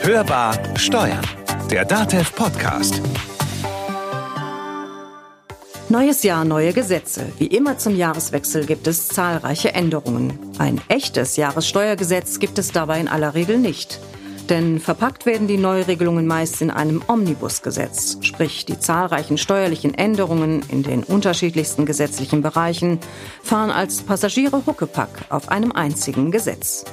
Hörbar 0.00 0.56
Steuern, 0.76 1.26
der 1.70 1.84
DATEV 1.84 2.34
Podcast. 2.34 3.02
Neues 5.88 6.22
Jahr, 6.22 6.44
neue 6.44 6.72
Gesetze. 6.72 7.26
Wie 7.38 7.46
immer 7.46 7.78
zum 7.78 7.96
Jahreswechsel 7.96 8.66
gibt 8.66 8.86
es 8.86 9.08
zahlreiche 9.08 9.72
Änderungen. 9.74 10.38
Ein 10.58 10.80
echtes 10.88 11.36
Jahressteuergesetz 11.36 12.38
gibt 12.38 12.58
es 12.58 12.72
dabei 12.72 13.00
in 13.00 13.08
aller 13.08 13.34
Regel 13.34 13.58
nicht. 13.58 14.00
Denn 14.48 14.78
verpackt 14.78 15.26
werden 15.26 15.48
die 15.48 15.58
Neuregelungen 15.58 16.26
meist 16.26 16.62
in 16.62 16.70
einem 16.70 17.02
Omnibusgesetz, 17.08 18.18
sprich 18.20 18.64
die 18.64 18.78
zahlreichen 18.78 19.38
steuerlichen 19.38 19.94
Änderungen 19.94 20.62
in 20.68 20.84
den 20.84 21.02
unterschiedlichsten 21.02 21.84
gesetzlichen 21.84 22.42
Bereichen 22.42 23.00
fahren 23.42 23.72
als 23.72 24.02
Passagiere 24.02 24.64
Huckepack 24.64 25.26
auf 25.30 25.48
einem 25.48 25.72
einzigen 25.72 26.30
Gesetz. 26.30 26.84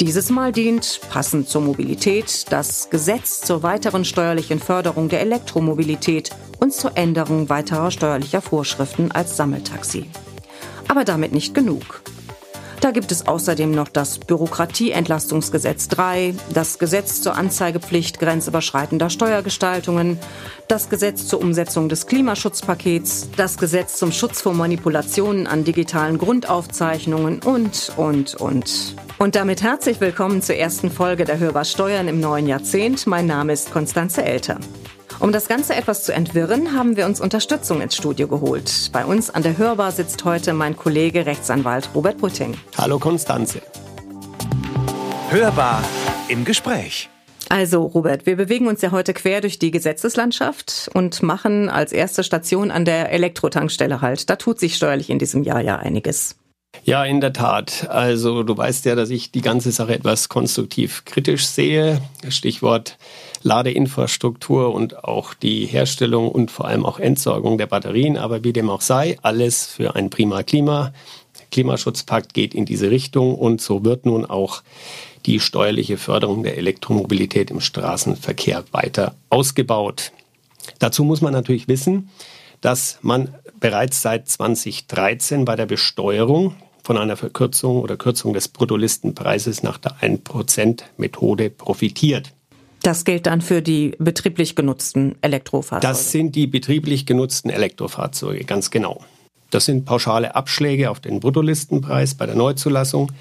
Dieses 0.00 0.30
Mal 0.30 0.50
dient, 0.50 0.98
passend 1.10 1.50
zur 1.50 1.60
Mobilität, 1.60 2.50
das 2.50 2.88
Gesetz 2.88 3.42
zur 3.42 3.62
weiteren 3.62 4.06
steuerlichen 4.06 4.58
Förderung 4.58 5.10
der 5.10 5.20
Elektromobilität 5.20 6.30
und 6.58 6.72
zur 6.72 6.96
Änderung 6.96 7.50
weiterer 7.50 7.90
steuerlicher 7.90 8.40
Vorschriften 8.40 9.12
als 9.12 9.36
Sammeltaxi. 9.36 10.08
Aber 10.88 11.04
damit 11.04 11.32
nicht 11.32 11.52
genug. 11.52 12.00
Da 12.80 12.92
gibt 12.92 13.12
es 13.12 13.28
außerdem 13.28 13.72
noch 13.72 13.88
das 13.88 14.18
Bürokratieentlastungsgesetz 14.18 15.88
3, 15.88 16.34
das 16.54 16.78
Gesetz 16.78 17.20
zur 17.20 17.36
Anzeigepflicht 17.36 18.18
grenzüberschreitender 18.18 19.10
Steuergestaltungen, 19.10 20.18
das 20.66 20.88
Gesetz 20.88 21.26
zur 21.26 21.42
Umsetzung 21.42 21.90
des 21.90 22.06
Klimaschutzpakets, 22.06 23.28
das 23.36 23.58
Gesetz 23.58 23.98
zum 23.98 24.12
Schutz 24.12 24.40
vor 24.40 24.54
Manipulationen 24.54 25.46
an 25.46 25.64
digitalen 25.64 26.16
Grundaufzeichnungen 26.16 27.40
und, 27.42 27.92
und, 27.98 28.34
und. 28.36 28.96
Und 29.20 29.34
damit 29.34 29.62
herzlich 29.62 30.00
willkommen 30.00 30.40
zur 30.40 30.56
ersten 30.56 30.90
Folge 30.90 31.26
der 31.26 31.38
Hörbar 31.38 31.66
Steuern 31.66 32.08
im 32.08 32.20
neuen 32.20 32.46
Jahrzehnt. 32.46 33.06
Mein 33.06 33.26
Name 33.26 33.52
ist 33.52 33.70
Konstanze 33.70 34.24
Elter. 34.24 34.58
Um 35.18 35.30
das 35.30 35.46
Ganze 35.46 35.74
etwas 35.74 36.04
zu 36.04 36.14
entwirren, 36.14 36.72
haben 36.72 36.96
wir 36.96 37.04
uns 37.04 37.20
Unterstützung 37.20 37.82
ins 37.82 37.94
Studio 37.94 38.28
geholt. 38.28 38.88
Bei 38.94 39.04
uns 39.04 39.28
an 39.28 39.42
der 39.42 39.58
Hörbar 39.58 39.92
sitzt 39.92 40.24
heute 40.24 40.54
mein 40.54 40.74
Kollege 40.74 41.26
Rechtsanwalt 41.26 41.90
Robert 41.94 42.16
Putting. 42.16 42.54
Hallo 42.78 42.98
Konstanze. 42.98 43.60
Hörbar 45.28 45.84
im 46.28 46.46
Gespräch. 46.46 47.10
Also, 47.50 47.82
Robert, 47.82 48.24
wir 48.24 48.36
bewegen 48.36 48.68
uns 48.68 48.80
ja 48.80 48.90
heute 48.90 49.12
quer 49.12 49.42
durch 49.42 49.58
die 49.58 49.70
Gesetzeslandschaft 49.70 50.90
und 50.94 51.22
machen 51.22 51.68
als 51.68 51.92
erste 51.92 52.24
Station 52.24 52.70
an 52.70 52.86
der 52.86 53.12
Elektrotankstelle 53.12 54.00
halt. 54.00 54.30
Da 54.30 54.36
tut 54.36 54.58
sich 54.58 54.76
steuerlich 54.76 55.10
in 55.10 55.18
diesem 55.18 55.42
Jahr 55.42 55.60
ja 55.60 55.76
einiges. 55.76 56.39
Ja, 56.84 57.04
in 57.04 57.20
der 57.20 57.32
Tat. 57.32 57.88
Also 57.90 58.42
du 58.42 58.56
weißt 58.56 58.84
ja, 58.86 58.94
dass 58.94 59.10
ich 59.10 59.30
die 59.30 59.42
ganze 59.42 59.70
Sache 59.70 59.94
etwas 59.94 60.28
konstruktiv 60.28 61.04
kritisch 61.04 61.46
sehe. 61.46 62.00
Stichwort 62.28 62.96
Ladeinfrastruktur 63.42 64.74
und 64.74 65.04
auch 65.04 65.34
die 65.34 65.66
Herstellung 65.66 66.30
und 66.30 66.50
vor 66.50 66.66
allem 66.66 66.84
auch 66.84 66.98
Entsorgung 66.98 67.58
der 67.58 67.66
Batterien. 67.66 68.16
Aber 68.16 68.44
wie 68.44 68.52
dem 68.52 68.70
auch 68.70 68.80
sei, 68.80 69.18
alles 69.22 69.66
für 69.66 69.94
ein 69.94 70.10
prima 70.10 70.42
Klima. 70.42 70.92
Der 71.38 71.46
Klimaschutzpakt 71.50 72.34
geht 72.34 72.54
in 72.54 72.64
diese 72.64 72.90
Richtung 72.90 73.34
und 73.34 73.60
so 73.60 73.84
wird 73.84 74.06
nun 74.06 74.24
auch 74.24 74.62
die 75.26 75.40
steuerliche 75.40 75.98
Förderung 75.98 76.42
der 76.42 76.56
Elektromobilität 76.56 77.50
im 77.50 77.60
Straßenverkehr 77.60 78.64
weiter 78.72 79.14
ausgebaut. 79.28 80.12
Dazu 80.78 81.04
muss 81.04 81.20
man 81.20 81.32
natürlich 81.32 81.68
wissen, 81.68 82.10
dass 82.60 82.98
man 83.02 83.34
bereits 83.60 84.02
seit 84.02 84.28
2013 84.28 85.44
bei 85.44 85.56
der 85.56 85.66
Besteuerung 85.66 86.54
von 86.82 86.96
einer 86.96 87.16
Verkürzung 87.16 87.80
oder 87.80 87.96
Kürzung 87.96 88.32
des 88.32 88.48
Bruttolistenpreises 88.48 89.62
nach 89.62 89.78
der 89.78 89.96
1%-Methode 90.00 91.50
profitiert. 91.50 92.32
Das 92.82 93.04
gilt 93.04 93.26
dann 93.26 93.42
für 93.42 93.60
die 93.60 93.94
betrieblich 93.98 94.56
genutzten 94.56 95.16
Elektrofahrzeuge. 95.20 95.86
Das 95.86 96.10
sind 96.10 96.34
die 96.34 96.46
betrieblich 96.46 97.04
genutzten 97.04 97.50
Elektrofahrzeuge, 97.50 98.44
ganz 98.44 98.70
genau. 98.70 99.04
Das 99.50 99.64
sind 99.64 99.84
pauschale 99.84 100.34
Abschläge 100.34 100.90
auf 100.90 101.00
den 101.00 101.20
Bruttolistenpreis 101.20 102.14
bei 102.14 102.24
der 102.26 102.36
Neuzulassung, 102.36 103.12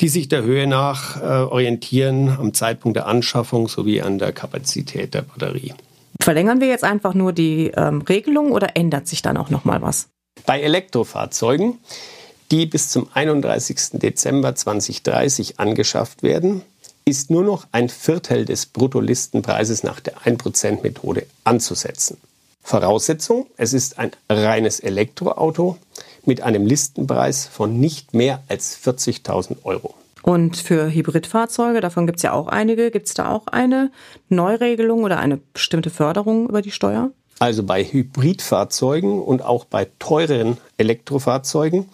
die 0.00 0.08
sich 0.08 0.28
der 0.28 0.42
Höhe 0.42 0.66
nach 0.66 1.20
äh, 1.20 1.24
orientieren 1.24 2.30
am 2.30 2.54
Zeitpunkt 2.54 2.96
der 2.96 3.06
Anschaffung 3.06 3.68
sowie 3.68 4.00
an 4.00 4.18
der 4.18 4.32
Kapazität 4.32 5.14
der 5.14 5.22
Batterie. 5.22 5.74
Verlängern 6.26 6.60
wir 6.60 6.66
jetzt 6.66 6.82
einfach 6.82 7.14
nur 7.14 7.32
die 7.32 7.68
ähm, 7.76 8.02
Regelung 8.02 8.50
oder 8.50 8.74
ändert 8.74 9.06
sich 9.06 9.22
dann 9.22 9.36
auch 9.36 9.48
noch 9.48 9.64
mal 9.64 9.80
was? 9.80 10.08
Bei 10.44 10.60
Elektrofahrzeugen, 10.60 11.78
die 12.50 12.66
bis 12.66 12.88
zum 12.88 13.06
31. 13.14 14.00
Dezember 14.00 14.56
2030 14.56 15.60
angeschafft 15.60 16.24
werden, 16.24 16.62
ist 17.04 17.30
nur 17.30 17.44
noch 17.44 17.68
ein 17.70 17.88
Viertel 17.88 18.44
des 18.44 18.66
Bruttolistenpreises 18.66 19.84
nach 19.84 20.00
der 20.00 20.16
1%-Methode 20.16 21.26
anzusetzen. 21.44 22.16
Voraussetzung, 22.60 23.46
es 23.56 23.72
ist 23.72 24.00
ein 24.00 24.10
reines 24.28 24.80
Elektroauto 24.80 25.78
mit 26.24 26.40
einem 26.40 26.66
Listenpreis 26.66 27.46
von 27.46 27.78
nicht 27.78 28.14
mehr 28.14 28.42
als 28.48 28.76
40.000 28.84 29.58
Euro. 29.62 29.94
Und 30.26 30.56
für 30.56 30.92
Hybridfahrzeuge, 30.92 31.80
davon 31.80 32.04
gibt 32.04 32.18
es 32.18 32.24
ja 32.24 32.32
auch 32.32 32.48
einige, 32.48 32.90
gibt 32.90 33.06
es 33.06 33.14
da 33.14 33.30
auch 33.30 33.46
eine 33.46 33.92
Neuregelung 34.28 35.04
oder 35.04 35.20
eine 35.20 35.36
bestimmte 35.36 35.88
Förderung 35.88 36.48
über 36.48 36.62
die 36.62 36.72
Steuer? 36.72 37.12
Also 37.38 37.62
bei 37.62 37.84
Hybridfahrzeugen 37.84 39.22
und 39.22 39.42
auch 39.42 39.66
bei 39.66 39.86
teureren 40.00 40.56
Elektrofahrzeugen 40.78 41.88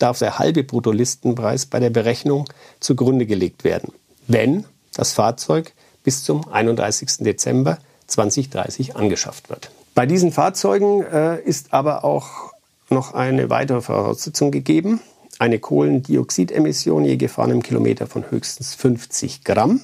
darf 0.00 0.18
der 0.18 0.40
halbe 0.40 0.64
Bruttolistenpreis 0.64 1.66
bei 1.66 1.78
der 1.78 1.90
Berechnung 1.90 2.48
zugrunde 2.80 3.24
gelegt 3.24 3.62
werden, 3.62 3.92
wenn 4.26 4.64
das 4.92 5.12
Fahrzeug 5.12 5.72
bis 6.02 6.24
zum 6.24 6.48
31. 6.48 7.18
Dezember 7.18 7.78
2030 8.08 8.96
angeschafft 8.96 9.48
wird. 9.48 9.70
Bei 9.94 10.06
diesen 10.06 10.32
Fahrzeugen 10.32 11.04
äh, 11.04 11.40
ist 11.40 11.72
aber 11.72 12.04
auch 12.04 12.52
noch 12.90 13.14
eine 13.14 13.48
weitere 13.48 13.80
Voraussetzung 13.80 14.50
gegeben 14.50 15.00
eine 15.38 15.58
Kohlendioxidemission 15.58 17.04
je 17.04 17.16
gefahrenem 17.16 17.62
Kilometer 17.62 18.06
von 18.06 18.30
höchstens 18.30 18.74
50 18.74 19.44
Gramm 19.44 19.80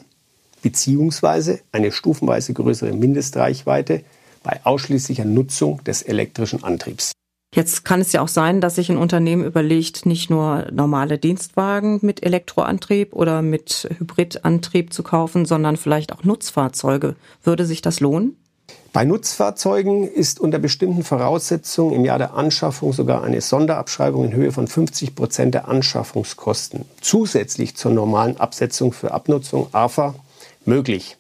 beziehungsweise 0.63 1.61
eine 1.73 1.93
stufenweise 1.93 2.53
größere 2.55 2.93
Mindestreichweite 2.93 4.03
bei 4.43 4.61
ausschließlicher 4.65 5.25
Nutzung 5.25 5.83
des 5.85 6.03
elektrischen 6.03 6.65
Antriebs. 6.65 7.13
Jetzt 7.55 7.85
kann 7.85 8.01
es 8.01 8.13
ja 8.13 8.23
auch 8.23 8.29
sein, 8.29 8.63
dass 8.63 8.77
sich 8.77 8.91
ein 8.91 8.97
Unternehmen 8.97 9.45
überlegt, 9.45 10.07
nicht 10.07 10.31
nur 10.31 10.69
normale 10.73 11.19
Dienstwagen 11.19 11.99
mit 12.01 12.23
Elektroantrieb 12.23 13.13
oder 13.13 13.43
mit 13.43 13.91
Hybridantrieb 13.99 14.91
zu 14.91 15.03
kaufen, 15.03 15.45
sondern 15.45 15.77
vielleicht 15.77 16.15
auch 16.15 16.25
Nutzfahrzeuge. 16.25 17.15
Würde 17.43 17.67
sich 17.67 17.83
das 17.83 18.01
lohnen? 18.01 18.37
Bei 18.93 19.07
Nutzfahrzeugen 19.07 20.07
ist 20.07 20.39
unter 20.39 20.59
bestimmten 20.59 21.03
Voraussetzungen 21.03 21.95
im 21.95 22.05
Jahr 22.05 22.19
der 22.19 22.35
Anschaffung 22.35 22.93
sogar 22.93 23.25
eine 23.25 23.41
Sonderabschreibung 23.41 24.27
in 24.27 24.35
Höhe 24.35 24.53
von 24.53 24.69
50 24.69 25.15
Prozent 25.15 25.55
der 25.55 25.67
Anschaffungskosten 25.67 26.85
zusätzlich 27.01 27.75
zur 27.75 27.93
normalen 27.93 28.37
Absetzung 28.37 28.93
für 28.93 29.13
Abnutzung 29.13 29.69
AFA 29.73 30.15
möglich. 30.67 31.17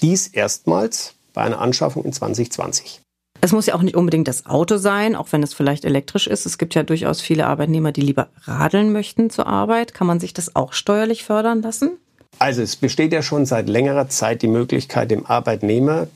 Dies 0.00 0.26
erstmals 0.26 1.14
bei 1.32 1.42
einer 1.42 1.60
Anschaffung 1.60 2.04
in 2.04 2.12
2020. 2.12 3.00
Es 3.40 3.52
muss 3.52 3.66
ja 3.66 3.76
auch 3.76 3.82
nicht 3.82 3.96
unbedingt 3.96 4.26
das 4.26 4.46
Auto 4.46 4.76
sein, 4.76 5.14
auch 5.14 5.28
wenn 5.30 5.44
es 5.44 5.54
vielleicht 5.54 5.84
elektrisch 5.84 6.26
ist. 6.26 6.44
Es 6.44 6.58
gibt 6.58 6.74
ja 6.74 6.82
durchaus 6.82 7.20
viele 7.20 7.46
Arbeitnehmer, 7.46 7.92
die 7.92 8.00
lieber 8.00 8.30
radeln 8.42 8.92
möchten 8.92 9.30
zur 9.30 9.46
Arbeit. 9.46 9.94
Kann 9.94 10.08
man 10.08 10.18
sich 10.18 10.34
das 10.34 10.56
auch 10.56 10.72
steuerlich 10.72 11.22
fördern 11.22 11.62
lassen? 11.62 11.98
Also 12.38 12.62
es 12.62 12.76
besteht 12.76 13.12
ja 13.12 13.22
schon 13.22 13.46
seit 13.46 13.68
längerer 13.68 14.08
Zeit 14.08 14.42
die 14.42 14.48
Möglichkeit, 14.48 15.10
dem 15.10 15.26
Arbeitnehmer 15.26 16.08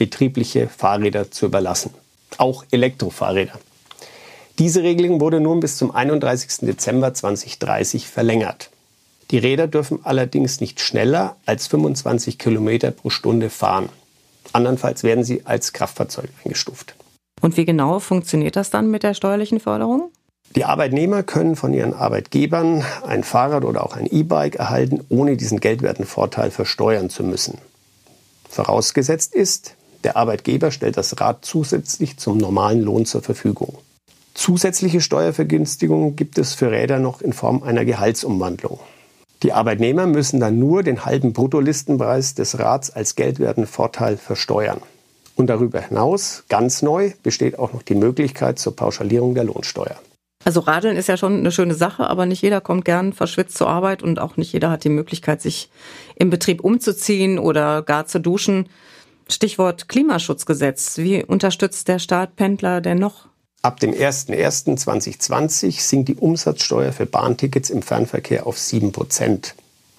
betriebliche 0.00 0.66
Fahrräder 0.66 1.30
zu 1.30 1.44
überlassen. 1.44 1.92
Auch 2.38 2.64
Elektrofahrräder. 2.70 3.52
Diese 4.58 4.82
Regelung 4.82 5.20
wurde 5.20 5.40
nun 5.40 5.60
bis 5.60 5.76
zum 5.76 5.94
31. 5.94 6.66
Dezember 6.66 7.12
2030 7.12 8.08
verlängert. 8.08 8.70
Die 9.30 9.36
Räder 9.36 9.66
dürfen 9.66 10.00
allerdings 10.02 10.62
nicht 10.62 10.80
schneller 10.80 11.36
als 11.44 11.66
25 11.66 12.38
Kilometer 12.38 12.92
pro 12.92 13.10
Stunde 13.10 13.50
fahren. 13.50 13.90
Andernfalls 14.54 15.02
werden 15.02 15.22
sie 15.22 15.44
als 15.44 15.74
Kraftfahrzeug 15.74 16.30
eingestuft. 16.44 16.94
Und 17.42 17.58
wie 17.58 17.66
genau 17.66 18.00
funktioniert 18.00 18.56
das 18.56 18.70
dann 18.70 18.90
mit 18.90 19.02
der 19.02 19.12
steuerlichen 19.12 19.60
Förderung? 19.60 20.10
Die 20.56 20.64
Arbeitnehmer 20.64 21.22
können 21.24 21.56
von 21.56 21.74
ihren 21.74 21.92
Arbeitgebern 21.92 22.86
ein 23.06 23.22
Fahrrad 23.22 23.66
oder 23.66 23.84
auch 23.84 23.96
ein 23.96 24.06
E-Bike 24.06 24.56
erhalten, 24.56 25.04
ohne 25.10 25.36
diesen 25.36 25.60
geldwerten 25.60 26.06
Vorteil 26.06 26.50
versteuern 26.50 27.10
zu 27.10 27.22
müssen. 27.22 27.58
Vorausgesetzt 28.48 29.34
ist, 29.34 29.76
der 30.04 30.16
Arbeitgeber 30.16 30.70
stellt 30.70 30.96
das 30.96 31.20
Rad 31.20 31.44
zusätzlich 31.44 32.16
zum 32.16 32.38
normalen 32.38 32.82
Lohn 32.82 33.06
zur 33.06 33.22
Verfügung. 33.22 33.78
Zusätzliche 34.34 35.00
Steuervergünstigungen 35.00 36.16
gibt 36.16 36.38
es 36.38 36.54
für 36.54 36.70
Räder 36.70 36.98
noch 36.98 37.20
in 37.20 37.32
Form 37.32 37.62
einer 37.62 37.84
Gehaltsumwandlung. 37.84 38.80
Die 39.42 39.52
Arbeitnehmer 39.52 40.06
müssen 40.06 40.40
dann 40.40 40.58
nur 40.58 40.82
den 40.82 41.04
halben 41.04 41.32
Bruttolistenpreis 41.32 42.34
des 42.34 42.58
Rads 42.58 42.90
als 42.90 43.16
geldwerten 43.16 43.66
Vorteil 43.66 44.16
versteuern. 44.16 44.80
Und 45.34 45.46
darüber 45.46 45.80
hinaus, 45.80 46.44
ganz 46.48 46.82
neu, 46.82 47.12
besteht 47.22 47.58
auch 47.58 47.72
noch 47.72 47.82
die 47.82 47.94
Möglichkeit 47.94 48.58
zur 48.58 48.76
Pauschalierung 48.76 49.34
der 49.34 49.44
Lohnsteuer. 49.44 49.96
Also 50.44 50.60
Radeln 50.60 50.96
ist 50.96 51.08
ja 51.08 51.16
schon 51.16 51.38
eine 51.38 51.52
schöne 51.52 51.74
Sache, 51.74 52.08
aber 52.08 52.24
nicht 52.24 52.42
jeder 52.42 52.60
kommt 52.60 52.84
gern 52.84 53.12
verschwitzt 53.12 53.58
zur 53.58 53.68
Arbeit 53.68 54.02
und 54.02 54.18
auch 54.18 54.36
nicht 54.36 54.52
jeder 54.52 54.70
hat 54.70 54.84
die 54.84 54.88
Möglichkeit, 54.90 55.42
sich 55.42 55.70
im 56.16 56.30
Betrieb 56.30 56.62
umzuziehen 56.62 57.38
oder 57.38 57.82
gar 57.82 58.06
zu 58.06 58.20
duschen. 58.20 58.68
Stichwort 59.30 59.88
Klimaschutzgesetz. 59.88 60.98
Wie 60.98 61.24
unterstützt 61.24 61.88
der 61.88 61.98
Staat 61.98 62.36
Pendler 62.36 62.80
denn 62.80 62.98
noch? 62.98 63.28
Ab 63.62 63.78
dem 63.80 63.92
01.01.2020 63.92 65.80
sinkt 65.80 66.08
die 66.08 66.14
Umsatzsteuer 66.16 66.92
für 66.92 67.06
Bahntickets 67.06 67.70
im 67.70 67.82
Fernverkehr 67.82 68.46
auf 68.46 68.58
7 68.58 68.92
Prozent. 68.92 69.54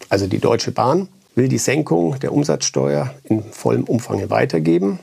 Also 0.09 0.27
die 0.27 0.39
Deutsche 0.39 0.71
Bahn 0.71 1.07
will 1.35 1.47
die 1.47 1.59
Senkung 1.59 2.19
der 2.19 2.33
Umsatzsteuer 2.33 3.13
in 3.23 3.43
vollem 3.51 3.83
Umfang 3.83 4.29
weitergeben. 4.29 4.99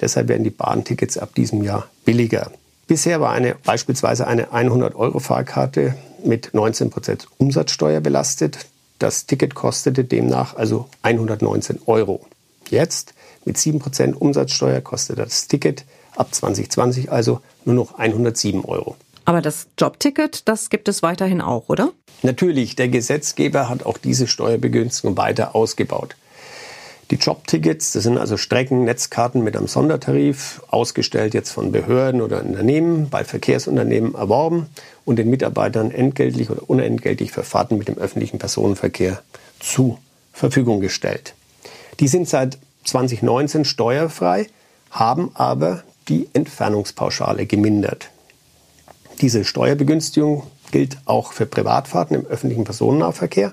Deshalb 0.00 0.28
werden 0.28 0.44
die 0.44 0.50
Bahntickets 0.50 1.18
ab 1.18 1.34
diesem 1.34 1.62
Jahr 1.62 1.88
billiger. 2.04 2.50
Bisher 2.86 3.20
war 3.20 3.30
eine, 3.30 3.54
beispielsweise 3.54 4.26
eine 4.26 4.48
100-Euro-Fahrkarte 4.48 5.94
mit 6.24 6.50
19 6.52 6.90
Prozent 6.90 7.28
Umsatzsteuer 7.38 8.00
belastet. 8.00 8.66
Das 8.98 9.26
Ticket 9.26 9.54
kostete 9.54 10.04
demnach 10.04 10.56
also 10.56 10.88
119 11.02 11.80
Euro. 11.86 12.26
Jetzt 12.68 13.14
mit 13.44 13.58
7 13.58 13.78
Prozent 13.78 14.20
Umsatzsteuer 14.20 14.80
kostet 14.80 15.18
das 15.18 15.48
Ticket 15.48 15.84
ab 16.16 16.34
2020 16.34 17.10
also 17.10 17.40
nur 17.64 17.74
noch 17.74 17.98
107 17.98 18.64
Euro. 18.64 18.96
Aber 19.24 19.42
das 19.42 19.66
Jobticket, 19.78 20.48
das 20.48 20.70
gibt 20.70 20.88
es 20.88 21.02
weiterhin 21.02 21.40
auch, 21.40 21.68
oder? 21.68 21.92
Natürlich, 22.22 22.76
der 22.76 22.88
Gesetzgeber 22.88 23.68
hat 23.68 23.86
auch 23.86 23.98
diese 23.98 24.26
Steuerbegünstigung 24.26 25.16
weiter 25.16 25.54
ausgebaut. 25.54 26.16
Die 27.10 27.16
Jobtickets, 27.16 27.92
das 27.92 28.04
sind 28.04 28.18
also 28.18 28.36
Strecken, 28.36 28.84
Netzkarten 28.84 29.42
mit 29.42 29.56
einem 29.56 29.66
Sondertarif, 29.66 30.62
ausgestellt 30.68 31.34
jetzt 31.34 31.50
von 31.50 31.72
Behörden 31.72 32.22
oder 32.22 32.40
Unternehmen, 32.40 33.10
bei 33.10 33.24
Verkehrsunternehmen 33.24 34.14
erworben 34.14 34.68
und 35.04 35.16
den 35.18 35.28
Mitarbeitern 35.28 35.90
entgeltlich 35.90 36.50
oder 36.50 36.68
unentgeltlich 36.70 37.32
für 37.32 37.42
Fahrten 37.42 37.78
mit 37.78 37.88
dem 37.88 37.98
öffentlichen 37.98 38.38
Personenverkehr 38.38 39.22
zur 39.58 39.98
Verfügung 40.32 40.80
gestellt. 40.80 41.34
Die 41.98 42.06
sind 42.06 42.28
seit 42.28 42.58
2019 42.90 43.64
steuerfrei, 43.64 44.46
haben 44.90 45.30
aber 45.34 45.84
die 46.08 46.28
Entfernungspauschale 46.32 47.46
gemindert. 47.46 48.10
Diese 49.20 49.44
Steuerbegünstigung 49.44 50.44
gilt 50.72 50.98
auch 51.04 51.32
für 51.32 51.46
Privatfahrten 51.46 52.16
im 52.16 52.26
öffentlichen 52.26 52.64
Personennahverkehr. 52.64 53.52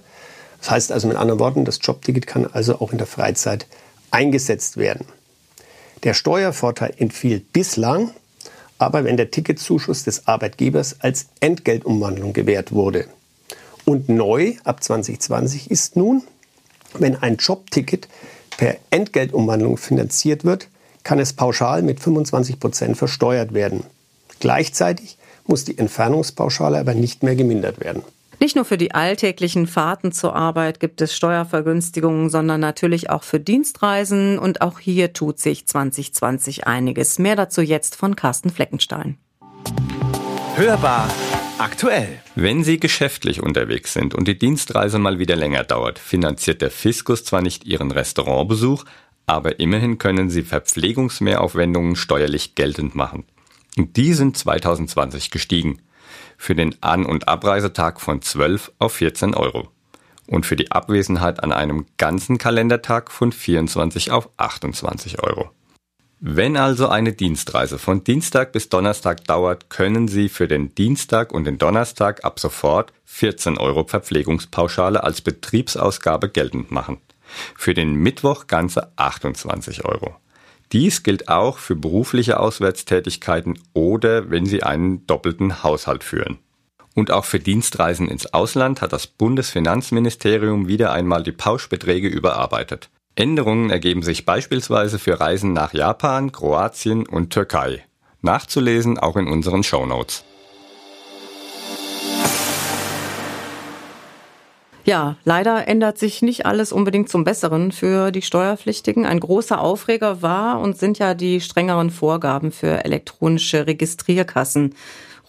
Das 0.59 0.71
heißt 0.71 0.91
also 0.91 1.07
mit 1.07 1.17
anderen 1.17 1.39
Worten, 1.39 1.65
das 1.65 1.79
Jobticket 1.81 2.25
kann 2.25 2.47
also 2.51 2.79
auch 2.79 2.91
in 2.91 2.97
der 2.97 3.07
Freizeit 3.07 3.67
eingesetzt 4.11 4.77
werden. 4.77 5.05
Der 6.03 6.13
Steuervorteil 6.13 6.93
entfiel 6.97 7.39
bislang, 7.39 8.11
aber 8.77 9.03
wenn 9.03 9.17
der 9.17 9.31
Ticketzuschuss 9.31 10.03
des 10.03 10.27
Arbeitgebers 10.27 11.01
als 11.01 11.27
Entgeltumwandlung 11.39 12.33
gewährt 12.33 12.71
wurde. 12.71 13.07
Und 13.85 14.09
neu 14.09 14.55
ab 14.63 14.83
2020 14.83 15.71
ist 15.71 15.95
nun, 15.95 16.23
wenn 16.93 17.15
ein 17.15 17.37
Jobticket 17.37 18.07
per 18.57 18.77
Entgeltumwandlung 18.89 19.77
finanziert 19.77 20.43
wird, 20.43 20.67
kann 21.03 21.19
es 21.19 21.33
pauschal 21.33 21.83
mit 21.83 21.99
25 21.99 22.59
Prozent 22.59 22.97
versteuert 22.97 23.53
werden. 23.53 23.83
Gleichzeitig 24.39 25.17
muss 25.45 25.63
die 25.63 25.77
Entfernungspauschale 25.77 26.77
aber 26.79 26.93
nicht 26.93 27.23
mehr 27.23 27.35
gemindert 27.35 27.79
werden. 27.79 28.01
Nicht 28.39 28.55
nur 28.55 28.65
für 28.65 28.77
die 28.77 28.93
alltäglichen 28.93 29.65
Fahrten 29.65 30.11
zur 30.11 30.35
Arbeit 30.35 30.79
gibt 30.79 31.01
es 31.01 31.15
Steuervergünstigungen, 31.15 32.29
sondern 32.29 32.59
natürlich 32.59 33.09
auch 33.09 33.23
für 33.23 33.39
Dienstreisen. 33.39 34.37
Und 34.37 34.61
auch 34.61 34.79
hier 34.79 35.13
tut 35.13 35.39
sich 35.39 35.65
2020 35.65 36.67
einiges. 36.67 37.17
Mehr 37.17 37.35
dazu 37.35 37.61
jetzt 37.61 37.95
von 37.95 38.15
Carsten 38.15 38.51
Fleckenstein. 38.51 39.17
Hörbar 40.55 41.09
aktuell. 41.59 42.19
Wenn 42.35 42.63
Sie 42.63 42.79
geschäftlich 42.79 43.41
unterwegs 43.41 43.93
sind 43.93 44.13
und 44.13 44.27
die 44.27 44.37
Dienstreise 44.37 44.99
mal 44.99 45.19
wieder 45.19 45.35
länger 45.35 45.63
dauert, 45.63 45.99
finanziert 45.99 46.61
der 46.61 46.71
Fiskus 46.71 47.23
zwar 47.23 47.41
nicht 47.41 47.65
Ihren 47.65 47.91
Restaurantbesuch, 47.91 48.85
aber 49.25 49.59
immerhin 49.59 49.97
können 49.97 50.29
Sie 50.29 50.43
Verpflegungsmehraufwendungen 50.43 51.95
steuerlich 51.95 52.55
geltend 52.55 52.95
machen. 52.95 53.25
Und 53.77 53.97
die 53.97 54.13
sind 54.13 54.37
2020 54.37 55.31
gestiegen. 55.31 55.81
Für 56.37 56.55
den 56.55 56.75
An- 56.81 57.05
und 57.05 57.27
Abreisetag 57.27 57.99
von 57.99 58.21
12 58.21 58.71
auf 58.79 58.93
14 58.93 59.33
Euro. 59.33 59.69
Und 60.27 60.45
für 60.45 60.55
die 60.55 60.71
Abwesenheit 60.71 61.43
an 61.43 61.51
einem 61.51 61.85
ganzen 61.97 62.37
Kalendertag 62.37 63.11
von 63.11 63.31
24 63.31 64.11
auf 64.11 64.29
28 64.37 65.23
Euro. 65.23 65.51
Wenn 66.19 66.57
also 66.57 66.87
eine 66.87 67.13
Dienstreise 67.13 67.77
von 67.77 68.03
Dienstag 68.03 68.51
bis 68.51 68.69
Donnerstag 68.69 69.23
dauert, 69.25 69.69
können 69.69 70.07
Sie 70.07 70.29
für 70.29 70.47
den 70.47 70.73
Dienstag 70.73 71.31
und 71.31 71.43
den 71.43 71.59
Donnerstag 71.59 72.25
ab 72.25 72.39
sofort 72.39 72.91
14 73.05 73.59
Euro 73.59 73.83
Verpflegungspauschale 73.83 75.03
als 75.03 75.21
Betriebsausgabe 75.21 76.29
geltend 76.29 76.71
machen. 76.71 76.97
Für 77.55 77.75
den 77.75 77.93
Mittwoch 77.93 78.47
ganze 78.47 78.91
28 78.95 79.85
Euro. 79.85 80.15
Dies 80.71 81.03
gilt 81.03 81.29
auch 81.29 81.59
für 81.59 81.75
berufliche 81.75 82.39
Auswärtstätigkeiten 82.39 83.59
oder 83.73 84.31
wenn 84.31 84.47
Sie 84.47 84.63
einen 84.63 85.05
doppelten 85.05 85.61
Haushalt 85.61 86.03
führen. 86.03 86.39
Und 86.95 87.11
auch 87.11 87.25
für 87.25 87.39
Dienstreisen 87.39 88.07
ins 88.07 88.33
Ausland 88.33 88.81
hat 88.81 88.91
das 88.91 89.05
Bundesfinanzministerium 89.05 90.67
wieder 90.67 90.91
einmal 90.93 91.21
die 91.21 91.31
Pauschbeträge 91.31 92.07
überarbeitet. 92.07 92.89
Änderungen 93.17 93.71
ergeben 93.71 94.03
sich 94.03 94.25
beispielsweise 94.25 94.99
für 94.99 95.19
Reisen 95.19 95.51
nach 95.51 95.73
Japan, 95.73 96.31
Kroatien 96.31 97.07
und 97.07 97.31
Türkei. 97.33 97.83
Nachzulesen 98.21 98.99
auch 98.99 99.15
in 99.15 99.27
unseren 99.27 99.63
Show 99.63 99.87
Notes. 99.87 100.23
Ja, 104.85 105.17
leider 105.25 105.67
ändert 105.67 105.97
sich 105.97 106.21
nicht 106.21 106.45
alles 106.45 106.71
unbedingt 106.71 107.09
zum 107.09 107.23
Besseren 107.23 107.71
für 107.71 108.11
die 108.11 108.21
Steuerpflichtigen. 108.21 109.07
Ein 109.07 109.19
großer 109.19 109.59
Aufreger 109.59 110.21
war 110.21 110.59
und 110.59 110.77
sind 110.77 110.99
ja 110.99 111.15
die 111.15 111.41
strengeren 111.41 111.89
Vorgaben 111.89 112.51
für 112.51 112.85
elektronische 112.85 113.65
Registrierkassen. 113.65 114.75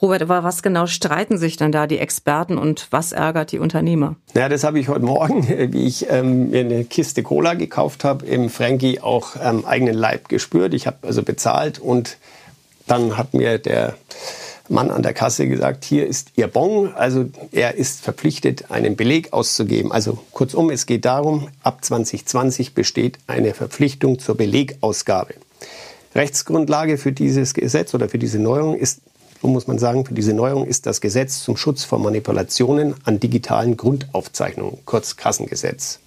Robert, 0.00 0.22
über 0.22 0.44
was 0.44 0.62
genau 0.62 0.86
streiten 0.86 1.38
sich 1.38 1.56
denn 1.56 1.72
da 1.72 1.88
die 1.88 1.98
Experten 1.98 2.56
und 2.56 2.86
was 2.90 3.10
ärgert 3.10 3.50
die 3.50 3.58
Unternehmer? 3.58 4.14
Ja, 4.34 4.48
das 4.48 4.62
habe 4.62 4.78
ich 4.78 4.88
heute 4.88 5.04
Morgen, 5.04 5.48
wie 5.72 5.86
ich 5.86 6.08
ähm, 6.08 6.50
mir 6.50 6.60
eine 6.60 6.84
Kiste 6.84 7.24
Cola 7.24 7.54
gekauft 7.54 8.04
habe, 8.04 8.24
im 8.26 8.48
Frankie 8.48 9.00
auch 9.00 9.34
am 9.36 9.58
ähm, 9.58 9.64
eigenen 9.66 9.94
Leib 9.94 10.28
gespürt. 10.28 10.72
Ich 10.74 10.86
habe 10.86 10.98
also 11.02 11.24
bezahlt 11.24 11.80
und 11.80 12.16
dann 12.86 13.16
hat 13.16 13.34
mir 13.34 13.58
der 13.58 13.94
Mann 14.68 14.90
an 14.90 15.02
der 15.02 15.14
Kasse 15.14 15.48
gesagt, 15.48 15.84
hier 15.84 16.06
ist 16.06 16.28
Ihr 16.36 16.46
Bon. 16.46 16.94
Also 16.94 17.26
er 17.52 17.74
ist 17.74 18.00
verpflichtet, 18.00 18.70
einen 18.70 18.96
Beleg 18.96 19.32
auszugeben. 19.32 19.90
Also 19.90 20.18
kurzum, 20.32 20.70
es 20.70 20.86
geht 20.86 21.06
darum, 21.06 21.48
ab 21.62 21.84
2020 21.84 22.74
besteht 22.74 23.18
eine 23.26 23.52
Verpflichtung 23.52 24.18
zur 24.18 24.36
Belegausgabe. 24.36 25.34
Rechtsgrundlage 26.14 26.98
für 26.98 27.12
dieses 27.12 27.54
Gesetz 27.54 27.94
oder 27.94 28.08
für 28.08 28.18
diese 28.18 28.38
Neuerung 28.38 28.76
ist, 28.76 29.00
so 29.40 29.48
muss 29.48 29.66
man 29.66 29.78
sagen, 29.78 30.04
für 30.04 30.14
diese 30.14 30.32
Neuerung 30.32 30.66
ist 30.66 30.86
das 30.86 31.00
Gesetz 31.00 31.42
zum 31.42 31.56
Schutz 31.56 31.84
vor 31.84 31.98
Manipulationen 31.98 32.94
an 33.04 33.20
digitalen 33.20 33.76
Grundaufzeichnungen, 33.76 34.78
kurz 34.84 35.16
Kassengesetz. 35.16 36.00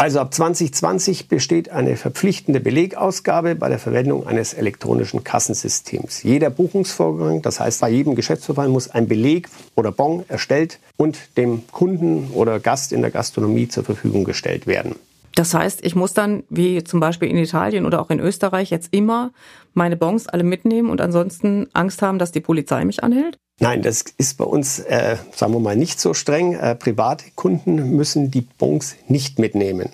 Also 0.00 0.18
ab 0.20 0.32
2020 0.32 1.28
besteht 1.28 1.68
eine 1.68 1.94
verpflichtende 1.94 2.58
Belegausgabe 2.58 3.54
bei 3.54 3.68
der 3.68 3.78
Verwendung 3.78 4.26
eines 4.26 4.54
elektronischen 4.54 5.24
Kassensystems. 5.24 6.22
Jeder 6.22 6.48
Buchungsvorgang, 6.48 7.42
das 7.42 7.60
heißt 7.60 7.82
bei 7.82 7.90
jedem 7.90 8.14
Geschäftsverfahren, 8.14 8.72
muss 8.72 8.88
ein 8.88 9.08
Beleg 9.08 9.50
oder 9.74 9.92
Bon 9.92 10.24
erstellt 10.28 10.78
und 10.96 11.18
dem 11.36 11.64
Kunden 11.70 12.30
oder 12.32 12.60
Gast 12.60 12.92
in 12.94 13.02
der 13.02 13.10
Gastronomie 13.10 13.68
zur 13.68 13.84
Verfügung 13.84 14.24
gestellt 14.24 14.66
werden. 14.66 14.94
Das 15.34 15.54
heißt, 15.54 15.84
ich 15.84 15.94
muss 15.94 16.12
dann, 16.12 16.42
wie 16.50 16.82
zum 16.82 17.00
Beispiel 17.00 17.28
in 17.28 17.36
Italien 17.36 17.86
oder 17.86 18.00
auch 18.00 18.10
in 18.10 18.20
Österreich, 18.20 18.70
jetzt 18.70 18.88
immer 18.92 19.32
meine 19.74 19.96
Bons 19.96 20.26
alle 20.26 20.42
mitnehmen 20.42 20.90
und 20.90 21.00
ansonsten 21.00 21.68
Angst 21.72 22.02
haben, 22.02 22.18
dass 22.18 22.32
die 22.32 22.40
Polizei 22.40 22.84
mich 22.84 23.04
anhält? 23.04 23.36
Nein, 23.60 23.82
das 23.82 24.04
ist 24.16 24.38
bei 24.38 24.44
uns, 24.44 24.78
äh, 24.80 25.16
sagen 25.34 25.52
wir 25.52 25.60
mal, 25.60 25.76
nicht 25.76 26.00
so 26.00 26.14
streng. 26.14 26.54
Äh, 26.54 26.74
private 26.74 27.24
Kunden 27.34 27.94
müssen 27.94 28.30
die 28.30 28.40
Bons 28.40 28.96
nicht 29.06 29.38
mitnehmen. 29.38 29.90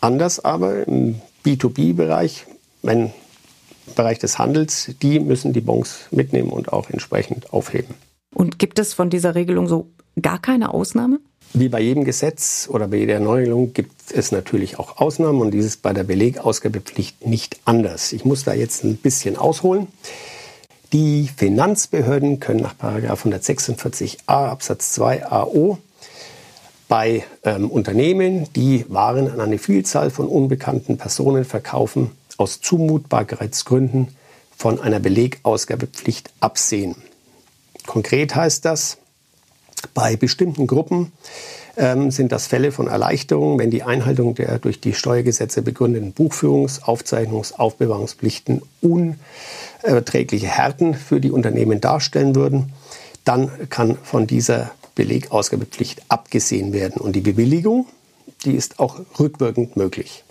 Anders 0.00 0.44
aber 0.44 0.86
im 0.86 1.20
B2B-Bereich, 1.44 2.46
wenn 2.82 3.12
im 3.86 3.94
Bereich 3.94 4.18
des 4.18 4.38
Handels, 4.38 4.94
die 5.00 5.20
müssen 5.20 5.52
die 5.52 5.60
Bons 5.60 6.08
mitnehmen 6.10 6.50
und 6.50 6.72
auch 6.72 6.90
entsprechend 6.90 7.52
aufheben. 7.52 7.94
Und 8.34 8.58
gibt 8.58 8.78
es 8.78 8.94
von 8.94 9.10
dieser 9.10 9.34
Regelung 9.34 9.66
so 9.66 9.90
gar 10.20 10.40
keine 10.40 10.74
Ausnahme? 10.74 11.20
Wie 11.54 11.68
bei 11.68 11.80
jedem 11.80 12.04
Gesetz 12.04 12.68
oder 12.70 12.88
bei 12.88 12.98
jeder 12.98 13.20
Neuregelung 13.20 13.72
gibt 13.72 14.12
es 14.12 14.32
natürlich 14.32 14.78
auch 14.78 14.98
Ausnahmen 14.98 15.40
und 15.40 15.50
dieses 15.50 15.76
bei 15.76 15.92
der 15.92 16.04
Belegausgabepflicht 16.04 17.26
nicht 17.26 17.58
anders. 17.64 18.12
Ich 18.12 18.24
muss 18.24 18.44
da 18.44 18.52
jetzt 18.52 18.84
ein 18.84 18.96
bisschen 18.96 19.36
ausholen. 19.36 19.88
Die 20.92 21.28
Finanzbehörden 21.36 22.40
können 22.40 22.60
nach 22.60 22.74
146a 22.78 24.18
Absatz 24.26 24.92
2 24.92 25.26
AO 25.26 25.78
bei 26.88 27.24
ähm, 27.44 27.70
Unternehmen, 27.70 28.48
die 28.54 28.86
Waren 28.88 29.30
an 29.30 29.40
eine 29.40 29.58
Vielzahl 29.58 30.10
von 30.10 30.26
unbekannten 30.26 30.96
Personen 30.96 31.44
verkaufen, 31.44 32.10
aus 32.38 32.60
Zumutbarkeitsgründen 32.60 34.08
von 34.56 34.80
einer 34.80 34.98
Belegausgabepflicht 34.98 36.30
absehen. 36.40 36.96
Konkret 37.86 38.34
heißt 38.34 38.64
das, 38.64 38.98
bei 39.86 40.16
bestimmten 40.16 40.66
Gruppen 40.66 41.12
ähm, 41.76 42.10
sind 42.10 42.32
das 42.32 42.46
Fälle 42.46 42.72
von 42.72 42.88
Erleichterung, 42.88 43.58
wenn 43.58 43.70
die 43.70 43.82
Einhaltung 43.82 44.34
der 44.34 44.58
durch 44.58 44.80
die 44.80 44.94
Steuergesetze 44.94 45.62
begründeten 45.62 46.12
Buchführungs-, 46.12 46.82
Aufzeichnungs-, 46.82 47.54
Aufbewahrungspflichten 47.54 48.62
unerträgliche 48.80 50.48
Härten 50.48 50.94
für 50.94 51.20
die 51.20 51.30
Unternehmen 51.30 51.80
darstellen 51.80 52.34
würden. 52.34 52.72
Dann 53.24 53.50
kann 53.68 53.96
von 54.02 54.26
dieser 54.26 54.72
Belegausgabepflicht 54.94 56.02
abgesehen 56.08 56.72
werden. 56.72 57.00
Und 57.00 57.14
die 57.14 57.20
Bewilligung, 57.20 57.86
die 58.44 58.54
ist 58.54 58.80
auch 58.80 59.00
rückwirkend 59.18 59.76
möglich. 59.76 60.24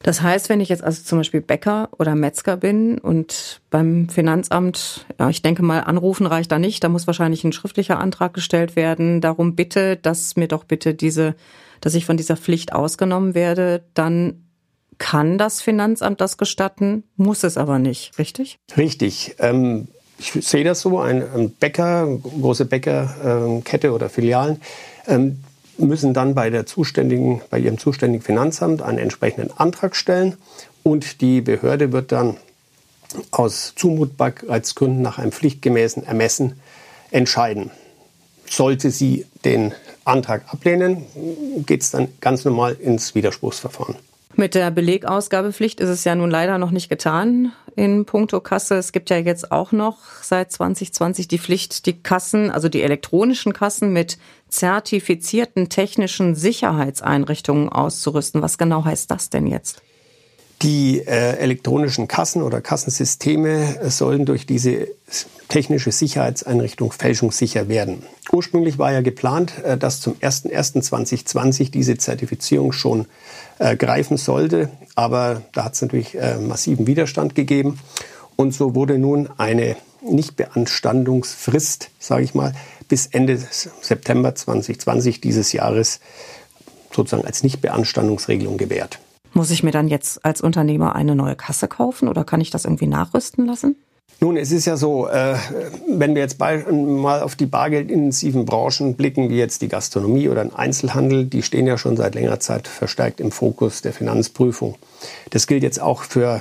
Das 0.00 0.20
heißt, 0.20 0.48
wenn 0.48 0.60
ich 0.60 0.68
jetzt 0.68 0.84
also 0.84 1.02
zum 1.02 1.18
Beispiel 1.18 1.40
Bäcker 1.40 1.88
oder 1.98 2.14
Metzger 2.14 2.56
bin 2.56 2.98
und 2.98 3.60
beim 3.70 4.08
Finanzamt, 4.08 5.06
ja, 5.18 5.30
ich 5.30 5.42
denke 5.42 5.62
mal, 5.62 5.80
anrufen 5.80 6.26
reicht 6.26 6.52
da 6.52 6.58
nicht, 6.58 6.84
da 6.84 6.88
muss 6.88 7.06
wahrscheinlich 7.06 7.44
ein 7.44 7.52
schriftlicher 7.52 7.98
Antrag 7.98 8.34
gestellt 8.34 8.76
werden, 8.76 9.20
darum 9.20 9.56
bitte, 9.56 9.96
dass 9.96 10.36
mir 10.36 10.48
doch 10.48 10.64
bitte 10.64 10.94
diese, 10.94 11.34
dass 11.80 11.94
ich 11.94 12.04
von 12.04 12.16
dieser 12.16 12.36
Pflicht 12.36 12.72
ausgenommen 12.72 13.34
werde, 13.34 13.84
dann 13.94 14.42
kann 14.98 15.38
das 15.38 15.60
Finanzamt 15.60 16.20
das 16.20 16.38
gestatten, 16.38 17.04
muss 17.16 17.42
es 17.42 17.56
aber 17.56 17.78
nicht, 17.78 18.18
richtig? 18.18 18.58
Richtig. 18.76 19.36
Ähm, 19.38 19.88
ich 20.18 20.32
sehe 20.32 20.64
das 20.64 20.80
so, 20.80 20.98
ein, 20.98 21.22
ein 21.34 21.50
Bäcker, 21.50 22.06
große 22.06 22.64
Bäckerkette 22.64 23.88
äh, 23.88 23.90
oder 23.90 24.08
Filialen, 24.08 24.60
ähm, 25.06 25.42
müssen 25.78 26.14
dann 26.14 26.34
bei, 26.34 26.50
der 26.50 26.66
zuständigen, 26.66 27.42
bei 27.50 27.58
ihrem 27.58 27.78
zuständigen 27.78 28.24
Finanzamt 28.24 28.82
einen 28.82 28.98
entsprechenden 28.98 29.50
Antrag 29.56 29.96
stellen 29.96 30.36
und 30.82 31.20
die 31.20 31.40
Behörde 31.40 31.92
wird 31.92 32.12
dann 32.12 32.36
aus 33.30 33.74
Zumutbarkeitsgründen 33.76 35.02
nach 35.02 35.18
einem 35.18 35.32
pflichtgemäßen 35.32 36.04
Ermessen 36.04 36.60
entscheiden. 37.10 37.70
Sollte 38.48 38.90
sie 38.90 39.26
den 39.44 39.72
Antrag 40.04 40.44
ablehnen, 40.52 41.04
geht 41.66 41.82
es 41.82 41.90
dann 41.90 42.08
ganz 42.20 42.44
normal 42.44 42.74
ins 42.74 43.14
Widerspruchsverfahren. 43.14 43.96
Mit 44.36 44.54
der 44.54 44.70
Belegausgabepflicht 44.70 45.80
ist 45.80 45.88
es 45.88 46.04
ja 46.04 46.14
nun 46.14 46.30
leider 46.30 46.58
noch 46.58 46.70
nicht 46.70 46.88
getan 46.88 47.52
in 47.76 48.06
puncto 48.06 48.40
Kasse. 48.40 48.76
Es 48.76 48.90
gibt 48.90 49.10
ja 49.10 49.18
jetzt 49.18 49.52
auch 49.52 49.70
noch 49.70 49.98
seit 50.22 50.50
2020 50.50 51.28
die 51.28 51.38
Pflicht, 51.38 51.86
die 51.86 51.92
Kassen, 51.92 52.50
also 52.50 52.68
die 52.68 52.82
elektronischen 52.82 53.52
Kassen 53.52 53.92
mit 53.92 54.18
zertifizierten 54.48 55.68
technischen 55.68 56.34
Sicherheitseinrichtungen 56.34 57.68
auszurüsten. 57.68 58.42
Was 58.42 58.58
genau 58.58 58.84
heißt 58.84 59.10
das 59.10 59.30
denn 59.30 59.46
jetzt? 59.46 59.82
Die 60.62 61.00
äh, 61.00 61.36
elektronischen 61.36 62.08
Kassen 62.08 62.42
oder 62.42 62.62
Kassensysteme 62.62 63.90
sollen 63.90 64.24
durch 64.24 64.46
diese 64.46 64.88
technische 65.48 65.92
Sicherheitseinrichtung 65.92 66.92
fälschungssicher 66.92 67.68
werden. 67.68 68.02
Ursprünglich 68.36 68.78
war 68.78 68.92
ja 68.92 69.00
geplant, 69.00 69.64
äh, 69.64 69.78
dass 69.78 70.02
zum 70.02 70.12
01.01.2020 70.16 71.70
diese 71.70 71.96
Zertifizierung 71.96 72.72
schon 72.72 73.06
äh, 73.58 73.76
greifen 73.78 74.18
sollte, 74.18 74.68
aber 74.94 75.40
da 75.54 75.64
hat 75.64 75.72
es 75.72 75.80
natürlich 75.80 76.18
äh, 76.18 76.36
massiven 76.36 76.86
Widerstand 76.86 77.34
gegeben. 77.34 77.78
Und 78.36 78.52
so 78.52 78.74
wurde 78.74 78.98
nun 78.98 79.30
eine 79.38 79.76
Nichtbeanstandungsfrist, 80.02 81.88
sage 81.98 82.24
ich 82.24 82.34
mal, 82.34 82.52
bis 82.88 83.06
Ende 83.06 83.38
September 83.80 84.34
2020 84.34 85.22
dieses 85.22 85.52
Jahres 85.52 86.00
sozusagen 86.92 87.24
als 87.26 87.42
Nichtbeanstandungsregelung 87.42 88.58
gewährt. 88.58 88.98
Muss 89.32 89.50
ich 89.50 89.62
mir 89.62 89.72
dann 89.72 89.88
jetzt 89.88 90.22
als 90.26 90.42
Unternehmer 90.42 90.94
eine 90.94 91.14
neue 91.14 91.36
Kasse 91.36 91.68
kaufen 91.68 92.06
oder 92.06 92.24
kann 92.24 92.42
ich 92.42 92.50
das 92.50 92.66
irgendwie 92.66 92.86
nachrüsten 92.86 93.46
lassen? 93.46 93.76
Nun, 94.18 94.38
es 94.38 94.50
ist 94.50 94.64
ja 94.64 94.78
so, 94.78 95.08
äh, 95.08 95.36
wenn 95.88 96.14
wir 96.14 96.22
jetzt 96.22 96.38
mal 96.40 97.20
auf 97.20 97.36
die 97.36 97.44
bargeldintensiven 97.44 98.46
Branchen 98.46 98.94
blicken, 98.94 99.28
wie 99.28 99.36
jetzt 99.36 99.60
die 99.60 99.68
Gastronomie 99.68 100.30
oder 100.30 100.42
den 100.42 100.54
Einzelhandel, 100.54 101.26
die 101.26 101.42
stehen 101.42 101.66
ja 101.66 101.76
schon 101.76 101.98
seit 101.98 102.14
längerer 102.14 102.40
Zeit 102.40 102.66
verstärkt 102.66 103.20
im 103.20 103.30
Fokus 103.30 103.82
der 103.82 103.92
Finanzprüfung. 103.92 104.76
Das 105.30 105.46
gilt 105.46 105.62
jetzt 105.62 105.82
auch 105.82 106.02
für 106.02 106.40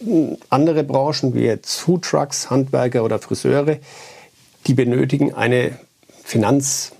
hm, 0.00 0.36
andere 0.50 0.82
Branchen 0.82 1.32
wie 1.32 1.44
jetzt 1.44 1.76
Foodtrucks, 1.76 2.50
Handwerker 2.50 3.04
oder 3.04 3.20
Friseure. 3.20 3.78
Die 4.66 4.74
benötigen 4.74 5.32
eine 5.32 5.78
Finanz 6.24 6.90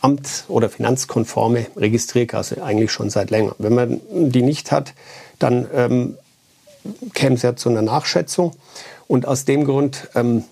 Amt- 0.00 0.44
oder 0.48 0.68
finanzkonforme 0.68 1.66
Registrierkasse 1.76 2.62
eigentlich 2.62 2.92
schon 2.92 3.10
seit 3.10 3.30
länger. 3.30 3.56
Wenn 3.58 3.74
man 3.74 4.00
die 4.10 4.42
nicht 4.42 4.70
hat, 4.70 4.92
dann 5.38 5.66
ähm, 5.74 6.18
käme 7.14 7.36
es 7.36 7.42
ja 7.42 7.56
zu 7.56 7.68
einer 7.68 7.82
Nachschätzung. 7.82 8.52
Und 9.06 9.26
aus 9.26 9.44
dem 9.44 9.64
Grund 9.64 10.08
ähm, 10.14 10.44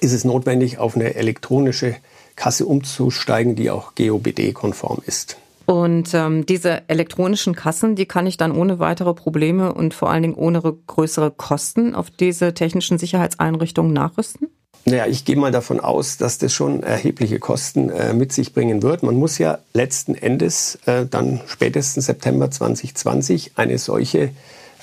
ist 0.00 0.12
es 0.12 0.24
notwendig, 0.24 0.78
auf 0.78 0.96
eine 0.96 1.14
elektronische 1.14 1.96
Kasse 2.36 2.66
umzusteigen, 2.66 3.56
die 3.56 3.70
auch 3.70 3.94
GOBD-konform 3.94 5.02
ist. 5.06 5.36
Und 5.66 6.12
ähm, 6.14 6.44
diese 6.44 6.82
elektronischen 6.88 7.54
Kassen, 7.54 7.94
die 7.94 8.06
kann 8.06 8.26
ich 8.26 8.36
dann 8.36 8.52
ohne 8.52 8.78
weitere 8.78 9.14
Probleme 9.14 9.72
und 9.72 9.94
vor 9.94 10.10
allen 10.10 10.22
Dingen 10.22 10.34
ohne 10.34 10.60
größere 10.60 11.30
Kosten 11.30 11.94
auf 11.94 12.10
diese 12.10 12.52
technischen 12.52 12.98
Sicherheitseinrichtungen 12.98 13.92
nachrüsten? 13.92 14.48
Naja, 14.84 15.06
ich 15.06 15.24
gehe 15.24 15.36
mal 15.36 15.52
davon 15.52 15.78
aus, 15.78 16.16
dass 16.16 16.38
das 16.38 16.52
schon 16.52 16.82
erhebliche 16.82 17.38
Kosten 17.38 17.88
äh, 17.90 18.12
mit 18.12 18.32
sich 18.32 18.52
bringen 18.52 18.82
wird. 18.82 19.04
Man 19.04 19.14
muss 19.14 19.38
ja 19.38 19.58
letzten 19.72 20.16
Endes 20.16 20.78
äh, 20.86 21.06
dann 21.06 21.40
spätestens 21.46 22.06
September 22.06 22.50
2020 22.50 23.52
eine 23.56 23.78
solche 23.78 24.30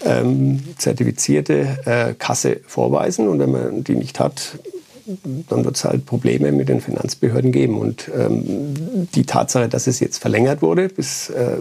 ähm, 0.06 0.64
zertifizierte 0.78 1.80
äh, 1.86 2.14
Kasse 2.14 2.62
vorweisen. 2.66 3.28
Und 3.28 3.40
wenn 3.40 3.52
man 3.52 3.84
die 3.84 3.96
nicht 3.96 4.20
hat, 4.20 4.60
dann 5.50 5.66
wird 5.66 5.76
es 5.76 5.84
halt 5.84 6.06
Probleme 6.06 6.52
mit 6.52 6.70
den 6.70 6.82
Finanzbehörden 6.82 7.52
geben. 7.52 7.78
Und 7.80 8.10
ähm, 8.16 9.08
die 9.16 9.26
Tatsache, 9.26 9.68
dass 9.68 9.88
es 9.88 10.00
jetzt 10.00 10.18
verlängert 10.20 10.62
wurde 10.62 10.90
bis 10.90 11.30
äh, 11.30 11.58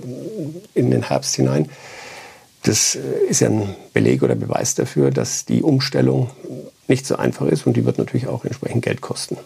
in 0.74 0.90
den 0.90 1.08
Herbst 1.08 1.34
hinein, 1.36 1.68
das 2.62 2.96
äh, 2.96 3.00
ist 3.28 3.40
ja 3.40 3.48
ein 3.48 3.74
Beleg 3.92 4.22
oder 4.22 4.34
Beweis 4.34 4.74
dafür, 4.74 5.10
dass 5.10 5.44
die 5.44 5.62
Umstellung 5.62 6.30
nicht 6.88 7.06
so 7.06 7.16
einfach 7.16 7.46
ist 7.46 7.66
und 7.66 7.76
die 7.76 7.84
wird 7.84 7.98
natürlich 7.98 8.26
auch 8.26 8.44
entsprechend 8.44 8.84
Geld 8.84 9.00
kosten. 9.00 9.36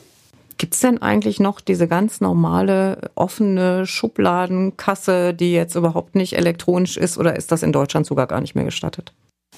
Gibt 0.62 0.74
es 0.74 0.80
denn 0.80 1.02
eigentlich 1.02 1.40
noch 1.40 1.60
diese 1.60 1.88
ganz 1.88 2.20
normale 2.20 3.10
offene 3.16 3.84
Schubladenkasse, 3.84 5.34
die 5.34 5.52
jetzt 5.52 5.74
überhaupt 5.74 6.14
nicht 6.14 6.36
elektronisch 6.36 6.96
ist 6.96 7.18
oder 7.18 7.34
ist 7.34 7.50
das 7.50 7.64
in 7.64 7.72
Deutschland 7.72 8.06
sogar 8.06 8.28
gar 8.28 8.40
nicht 8.40 8.54
mehr 8.54 8.64
gestattet? 8.64 9.12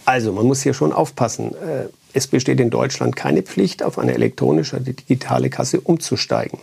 Also 0.06 0.32
man 0.32 0.46
muss 0.46 0.62
hier 0.62 0.72
schon 0.72 0.94
aufpassen. 0.94 1.54
Äh, 1.56 1.88
es 2.14 2.26
besteht 2.26 2.58
in 2.58 2.70
Deutschland 2.70 3.16
keine 3.16 3.42
Pflicht, 3.42 3.82
auf 3.82 3.98
eine 3.98 4.14
elektronische 4.14 4.76
oder 4.76 4.86
digitale 4.86 5.50
Kasse 5.50 5.78
umzusteigen. 5.78 6.58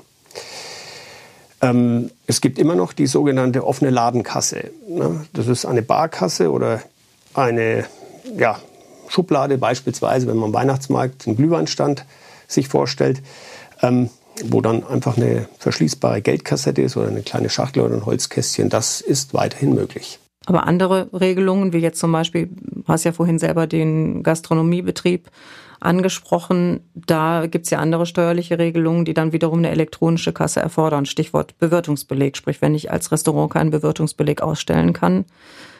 Ähm, 1.61 2.09
es 2.25 2.41
gibt 2.41 2.57
immer 2.57 2.73
noch 2.73 2.93
die 2.93 3.05
sogenannte 3.05 3.63
offene 3.63 3.91
Ladenkasse. 3.91 4.71
Ne? 4.89 5.23
Das 5.33 5.45
ist 5.45 5.65
eine 5.65 5.83
Barkasse 5.83 6.49
oder 6.49 6.81
eine 7.35 7.85
ja, 8.35 8.59
Schublade 9.07 9.59
beispielsweise, 9.59 10.25
wenn 10.25 10.37
man 10.37 10.45
am 10.45 10.53
Weihnachtsmarkt 10.55 11.27
einen 11.27 11.37
Glühweinstand 11.37 12.05
sich 12.47 12.67
vorstellt, 12.67 13.21
ähm, 13.83 14.09
wo 14.49 14.61
dann 14.61 14.85
einfach 14.85 15.17
eine 15.17 15.47
verschließbare 15.59 16.21
Geldkassette 16.21 16.81
ist 16.81 16.97
oder 16.97 17.07
eine 17.07 17.21
kleine 17.21 17.49
Schachtel 17.49 17.83
oder 17.83 17.95
ein 17.95 18.05
Holzkästchen, 18.05 18.69
das 18.69 19.01
ist 19.01 19.33
weiterhin 19.33 19.73
möglich. 19.73 20.19
Aber 20.45 20.65
andere 20.65 21.09
Regelungen, 21.13 21.71
wie 21.71 21.77
jetzt 21.77 21.99
zum 21.99 22.11
Beispiel, 22.11 22.49
du 22.49 22.83
hast 22.87 23.03
ja 23.03 23.11
vorhin 23.11 23.37
selber 23.37 23.67
den 23.67 24.23
Gastronomiebetrieb 24.23 25.29
angesprochen, 25.79 26.81
da 26.93 27.47
gibt 27.47 27.65
es 27.65 27.71
ja 27.71 27.79
andere 27.79 28.05
steuerliche 28.05 28.57
Regelungen, 28.57 29.05
die 29.05 29.13
dann 29.13 29.33
wiederum 29.33 29.59
eine 29.59 29.69
elektronische 29.69 30.33
Kasse 30.33 30.59
erfordern. 30.59 31.05
Stichwort 31.05 31.57
Bewirtungsbeleg, 31.59 32.37
sprich 32.37 32.61
wenn 32.61 32.75
ich 32.75 32.91
als 32.91 33.11
Restaurant 33.11 33.51
keinen 33.51 33.71
Bewirtungsbeleg 33.71 34.41
ausstellen 34.41 34.93
kann, 34.93 35.25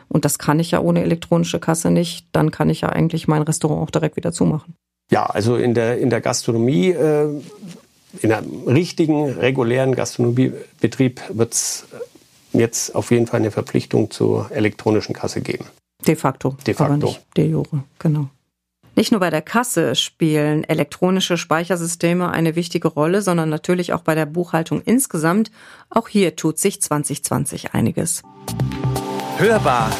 und 0.08 0.26
das 0.26 0.38
kann 0.38 0.60
ich 0.60 0.72
ja 0.72 0.82
ohne 0.82 1.04
elektronische 1.04 1.60
Kasse 1.60 1.90
nicht, 1.90 2.28
dann 2.34 2.52
kann 2.52 2.70
ich 2.70 2.82
ja 2.82 2.90
eigentlich 2.90 3.30
mein 3.30 3.44
Restaurant 3.44 3.82
auch 3.82 3.92
direkt 3.92 4.18
wieder 4.18 4.34
zumachen. 4.34 4.76
Ja, 5.10 5.26
also 5.26 5.56
in 5.56 5.74
der, 5.74 6.00
in 6.00 6.10
der 6.10 6.20
Gastronomie, 6.20 6.90
äh, 6.90 7.30
in 8.22 8.32
einem 8.32 8.68
richtigen, 8.68 9.32
regulären 9.34 9.96
Gastronomiebetrieb 9.96 11.22
wird 11.30 11.54
es 11.54 11.86
jetzt 12.54 12.96
auf 12.96 13.12
jeden 13.12 13.28
Fall 13.28 13.40
eine 13.40 13.52
Verpflichtung 13.52 14.12
zur 14.12 14.52
elektronischen 14.52 15.14
Kasse 15.14 15.42
geben. 15.42 15.66
De 16.06 16.16
facto. 16.16 16.58
De 16.66 16.74
facto. 16.74 16.94
Aber 16.94 17.06
nicht 17.06 17.22
de 17.38 17.50
jure, 17.50 17.84
genau. 18.00 18.30
Nicht 18.96 19.12
nur 19.12 19.22
bei 19.22 19.30
der 19.30 19.42
Kasse 19.42 19.96
spielen 19.96 20.66
elektronische 20.66 21.38
Speichersysteme 21.38 22.30
eine 22.30 22.56
wichtige 22.58 22.90
Rolle, 22.90 23.22
sondern 23.22 23.50
natürlich 23.50 23.94
auch 23.94 24.02
bei 24.02 24.16
der 24.16 24.26
Buchhaltung 24.26 24.82
insgesamt. 24.82 25.50
Auch 25.90 26.10
hier 26.10 26.36
tut 26.36 26.60
sich 26.60 26.82
2020 26.82 27.74
einiges. 27.74 28.22
Hörbar 29.38 29.92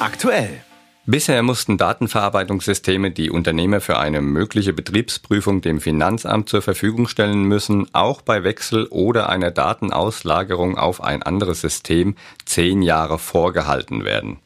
aktuell. 0.00 0.62
Bisher 1.10 1.42
mussten 1.42 1.76
Datenverarbeitungssysteme, 1.76 3.10
die 3.10 3.30
Unternehmer 3.30 3.80
für 3.80 3.98
eine 3.98 4.20
mögliche 4.20 4.72
Betriebsprüfung 4.72 5.60
dem 5.60 5.80
Finanzamt 5.80 6.48
zur 6.48 6.62
Verfügung 6.62 7.08
stellen 7.08 7.42
müssen, 7.42 7.92
auch 7.92 8.22
bei 8.22 8.44
Wechsel 8.44 8.86
oder 8.90 9.28
einer 9.28 9.50
Datenauslagerung 9.50 10.78
auf 10.78 11.02
ein 11.02 11.24
anderes 11.24 11.62
System 11.62 12.14
zehn 12.44 12.82
Jahre 12.82 13.18
vorgehalten 13.18 14.04
werden. 14.04 14.38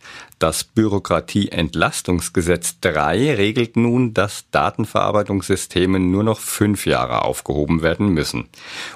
Das 0.45 0.63
Bürokratieentlastungsgesetz 0.63 2.79
3 2.81 3.35
regelt 3.35 3.79
nun, 3.79 4.13
dass 4.13 4.45
Datenverarbeitungssysteme 4.51 5.99
nur 5.99 6.23
noch 6.23 6.39
fünf 6.39 6.85
Jahre 6.85 7.23
aufgehoben 7.23 7.81
werden 7.81 8.09
müssen. 8.09 8.51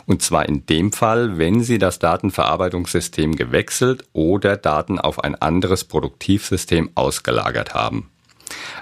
Und 0.05 0.21
zwar 0.21 0.47
in 0.47 0.67
dem 0.67 0.93
Fall, 0.93 1.39
wenn 1.39 1.63
sie 1.63 1.79
das 1.79 1.99
Datenverarbeitungssystem 2.01 3.35
gewechselt 3.35 4.05
oder 4.13 4.59
Daten 4.59 4.99
auf 4.99 5.25
ein 5.25 5.37
anderes 5.37 5.85
Produktivsystem 5.85 6.91
ausgelagert 6.95 7.58
haben. 7.75 8.11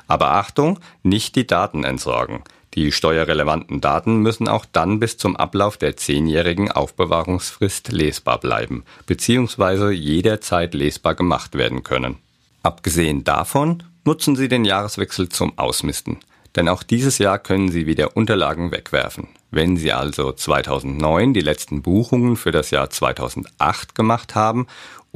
Aber 0.06 0.32
Achtung, 0.32 0.78
nicht 1.02 1.36
die 1.36 1.46
Daten 1.46 1.84
entsorgen. 1.84 2.42
Die 2.74 2.92
steuerrelevanten 2.92 3.80
Daten 3.80 4.18
müssen 4.18 4.48
auch 4.48 4.66
dann 4.70 5.00
bis 5.00 5.16
zum 5.16 5.34
Ablauf 5.34 5.78
der 5.78 5.96
zehnjährigen 5.96 6.70
Aufbewahrungsfrist 6.70 7.90
lesbar 7.90 8.38
bleiben, 8.38 8.84
beziehungsweise 9.06 9.92
jederzeit 9.92 10.74
lesbar 10.74 11.14
gemacht 11.14 11.54
werden 11.54 11.84
können. 11.84 12.18
Abgesehen 12.62 13.24
davon 13.24 13.82
nutzen 14.04 14.36
Sie 14.36 14.48
den 14.48 14.64
Jahreswechsel 14.64 15.28
zum 15.30 15.56
Ausmisten. 15.58 16.18
Denn 16.54 16.68
auch 16.68 16.82
dieses 16.82 17.18
Jahr 17.18 17.38
können 17.38 17.70
Sie 17.70 17.86
wieder 17.86 18.16
Unterlagen 18.16 18.72
wegwerfen. 18.72 19.28
Wenn 19.50 19.76
Sie 19.76 19.92
also 19.92 20.32
2009 20.32 21.34
die 21.34 21.40
letzten 21.40 21.82
Buchungen 21.82 22.36
für 22.36 22.50
das 22.50 22.70
Jahr 22.70 22.90
2008 22.90 23.94
gemacht 23.94 24.34
haben 24.34 24.66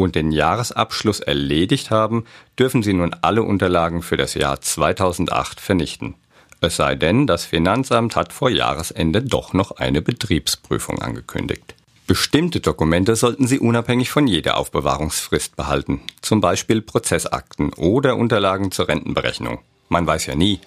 und 0.02 0.14
den 0.14 0.32
Jahresabschluss 0.32 1.20
erledigt 1.20 1.90
haben, 1.90 2.24
dürfen 2.58 2.82
Sie 2.82 2.92
nun 2.92 3.14
alle 3.22 3.42
Unterlagen 3.42 4.02
für 4.02 4.16
das 4.16 4.34
Jahr 4.34 4.60
2008 4.60 5.60
vernichten. 5.60 6.14
Es 6.60 6.76
sei 6.76 6.94
denn, 6.94 7.26
das 7.26 7.44
Finanzamt 7.44 8.16
hat 8.16 8.32
vor 8.32 8.50
Jahresende 8.50 9.22
doch 9.22 9.52
noch 9.52 9.72
eine 9.72 10.02
Betriebsprüfung 10.02 11.00
angekündigt. 11.00 11.74
Bestimmte 12.06 12.60
Dokumente 12.60 13.14
sollten 13.14 13.46
Sie 13.46 13.60
unabhängig 13.60 14.10
von 14.10 14.26
jeder 14.26 14.56
Aufbewahrungsfrist 14.56 15.56
behalten, 15.56 16.00
zum 16.22 16.40
Beispiel 16.40 16.82
Prozessakten 16.82 17.72
oder 17.74 18.16
Unterlagen 18.16 18.72
zur 18.72 18.88
Rentenberechnung. 18.88 19.60
Man 19.88 20.06
weiß 20.06 20.26
ja 20.26 20.34
nie. 20.34 20.60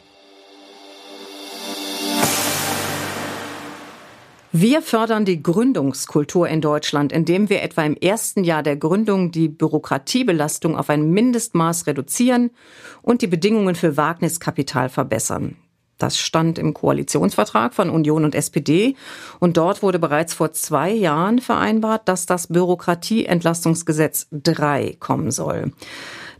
Wir 4.55 4.83
fördern 4.83 5.25
die 5.25 5.41
Gründungskultur 5.41 6.48
in 6.48 6.62
Deutschland, 6.62 7.12
indem 7.12 7.50
wir 7.50 7.63
etwa 7.63 7.83
im 7.86 7.95
ersten 7.95 8.43
Jahr 8.43 8.62
der 8.62 8.75
Gründung 8.75 9.31
die 9.31 9.50
Bürokratiebelastung 9.50 10.77
auf 10.77 10.91
ein 10.91 11.10
Mindestmaß 11.10 11.88
reduzieren 11.88 12.51
und 13.01 13.24
die 13.24 13.27
Bedingungen 13.27 13.74
für 13.74 13.98
Wagniskapital 13.98 14.89
verbessern. 14.89 15.55
Das 15.97 16.17
stand 16.17 16.59
im 16.59 16.73
Koalitionsvertrag 16.73 17.73
von 17.73 17.89
Union 17.89 18.25
und 18.25 18.35
SPD. 18.35 18.95
Und 19.39 19.57
dort 19.57 19.83
wurde 19.83 20.00
bereits 20.00 20.33
vor 20.33 20.51
zwei 20.51 20.91
Jahren 20.91 21.39
vereinbart, 21.39 22.07
dass 22.07 22.25
das 22.25 22.47
Bürokratieentlastungsgesetz 22.47 24.27
3 24.31 24.97
kommen 25.00 25.31
soll. 25.31 25.71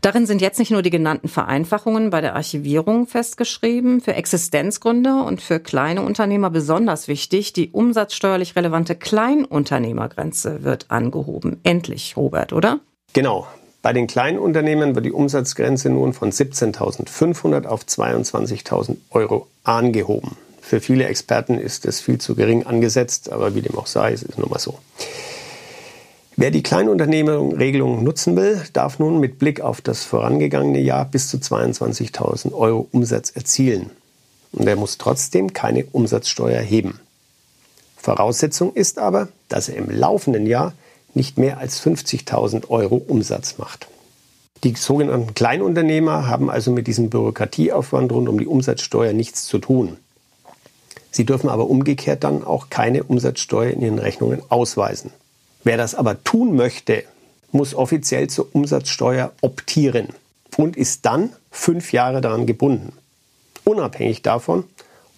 Darin 0.04 0.26
sind 0.26 0.42
jetzt 0.42 0.58
nicht 0.58 0.70
nur 0.70 0.82
die 0.82 0.90
genannten 0.90 1.28
Vereinfachungen 1.28 2.10
bei 2.10 2.20
der 2.20 2.34
Archivierung 2.34 3.06
festgeschrieben, 3.06 4.02
für 4.02 4.12
Existenzgründer 4.14 5.24
und 5.24 5.40
für 5.40 5.60
kleine 5.60 6.02
Unternehmer 6.02 6.50
besonders 6.50 7.08
wichtig, 7.08 7.54
die 7.54 7.70
umsatzsteuerlich 7.70 8.54
relevante 8.54 8.96
Kleinunternehmergrenze 8.96 10.62
wird 10.62 10.90
angehoben. 10.90 11.58
Endlich, 11.62 12.18
Robert, 12.18 12.52
oder? 12.52 12.80
Genau. 13.14 13.46
Bei 13.84 13.92
den 13.92 14.06
kleinen 14.06 14.38
Unternehmen 14.38 14.94
wird 14.94 15.04
die 15.04 15.12
Umsatzgrenze 15.12 15.90
nun 15.90 16.14
von 16.14 16.32
17.500 16.32 17.66
auf 17.66 17.82
22.000 17.82 18.96
Euro 19.10 19.46
angehoben. 19.62 20.38
Für 20.62 20.80
viele 20.80 21.04
Experten 21.04 21.58
ist 21.58 21.84
es 21.84 22.00
viel 22.00 22.16
zu 22.16 22.34
gering 22.34 22.64
angesetzt, 22.64 23.30
aber 23.30 23.54
wie 23.54 23.60
dem 23.60 23.76
auch 23.76 23.86
sei, 23.86 24.14
es 24.14 24.22
ist 24.22 24.38
nun 24.38 24.48
mal 24.48 24.58
so. 24.58 24.78
Wer 26.34 26.50
die 26.50 26.62
Kleinunternehmerregelung 26.62 28.02
nutzen 28.02 28.36
will, 28.36 28.62
darf 28.72 28.98
nun 29.00 29.20
mit 29.20 29.38
Blick 29.38 29.60
auf 29.60 29.82
das 29.82 30.02
vorangegangene 30.02 30.80
Jahr 30.80 31.04
bis 31.04 31.28
zu 31.28 31.36
22.000 31.36 32.54
Euro 32.54 32.88
Umsatz 32.90 33.32
erzielen. 33.32 33.90
Und 34.52 34.66
er 34.66 34.76
muss 34.76 34.96
trotzdem 34.96 35.52
keine 35.52 35.84
Umsatzsteuer 35.92 36.62
heben. 36.62 37.00
Voraussetzung 37.98 38.72
ist 38.72 38.98
aber, 38.98 39.28
dass 39.50 39.68
er 39.68 39.76
im 39.76 39.90
laufenden 39.90 40.46
Jahr 40.46 40.72
nicht 41.14 41.38
mehr 41.38 41.58
als 41.58 41.80
50.000 41.84 42.70
Euro 42.70 42.96
Umsatz 42.96 43.58
macht. 43.58 43.88
Die 44.64 44.74
sogenannten 44.74 45.34
Kleinunternehmer 45.34 46.26
haben 46.26 46.50
also 46.50 46.70
mit 46.70 46.86
diesem 46.86 47.10
Bürokratieaufwand 47.10 48.10
rund 48.12 48.28
um 48.28 48.38
die 48.38 48.46
Umsatzsteuer 48.46 49.12
nichts 49.12 49.44
zu 49.44 49.58
tun. 49.58 49.98
Sie 51.10 51.26
dürfen 51.26 51.48
aber 51.48 51.68
umgekehrt 51.68 52.24
dann 52.24 52.42
auch 52.42 52.70
keine 52.70 53.04
Umsatzsteuer 53.04 53.70
in 53.70 53.82
ihren 53.82 53.98
Rechnungen 53.98 54.42
ausweisen. 54.48 55.12
Wer 55.62 55.76
das 55.76 55.94
aber 55.94 56.24
tun 56.24 56.56
möchte, 56.56 57.04
muss 57.52 57.74
offiziell 57.74 58.28
zur 58.28 58.48
Umsatzsteuer 58.52 59.32
optieren 59.40 60.08
und 60.56 60.76
ist 60.76 61.06
dann 61.06 61.30
fünf 61.50 61.92
Jahre 61.92 62.20
daran 62.20 62.46
gebunden, 62.46 62.92
unabhängig 63.64 64.22
davon, 64.22 64.64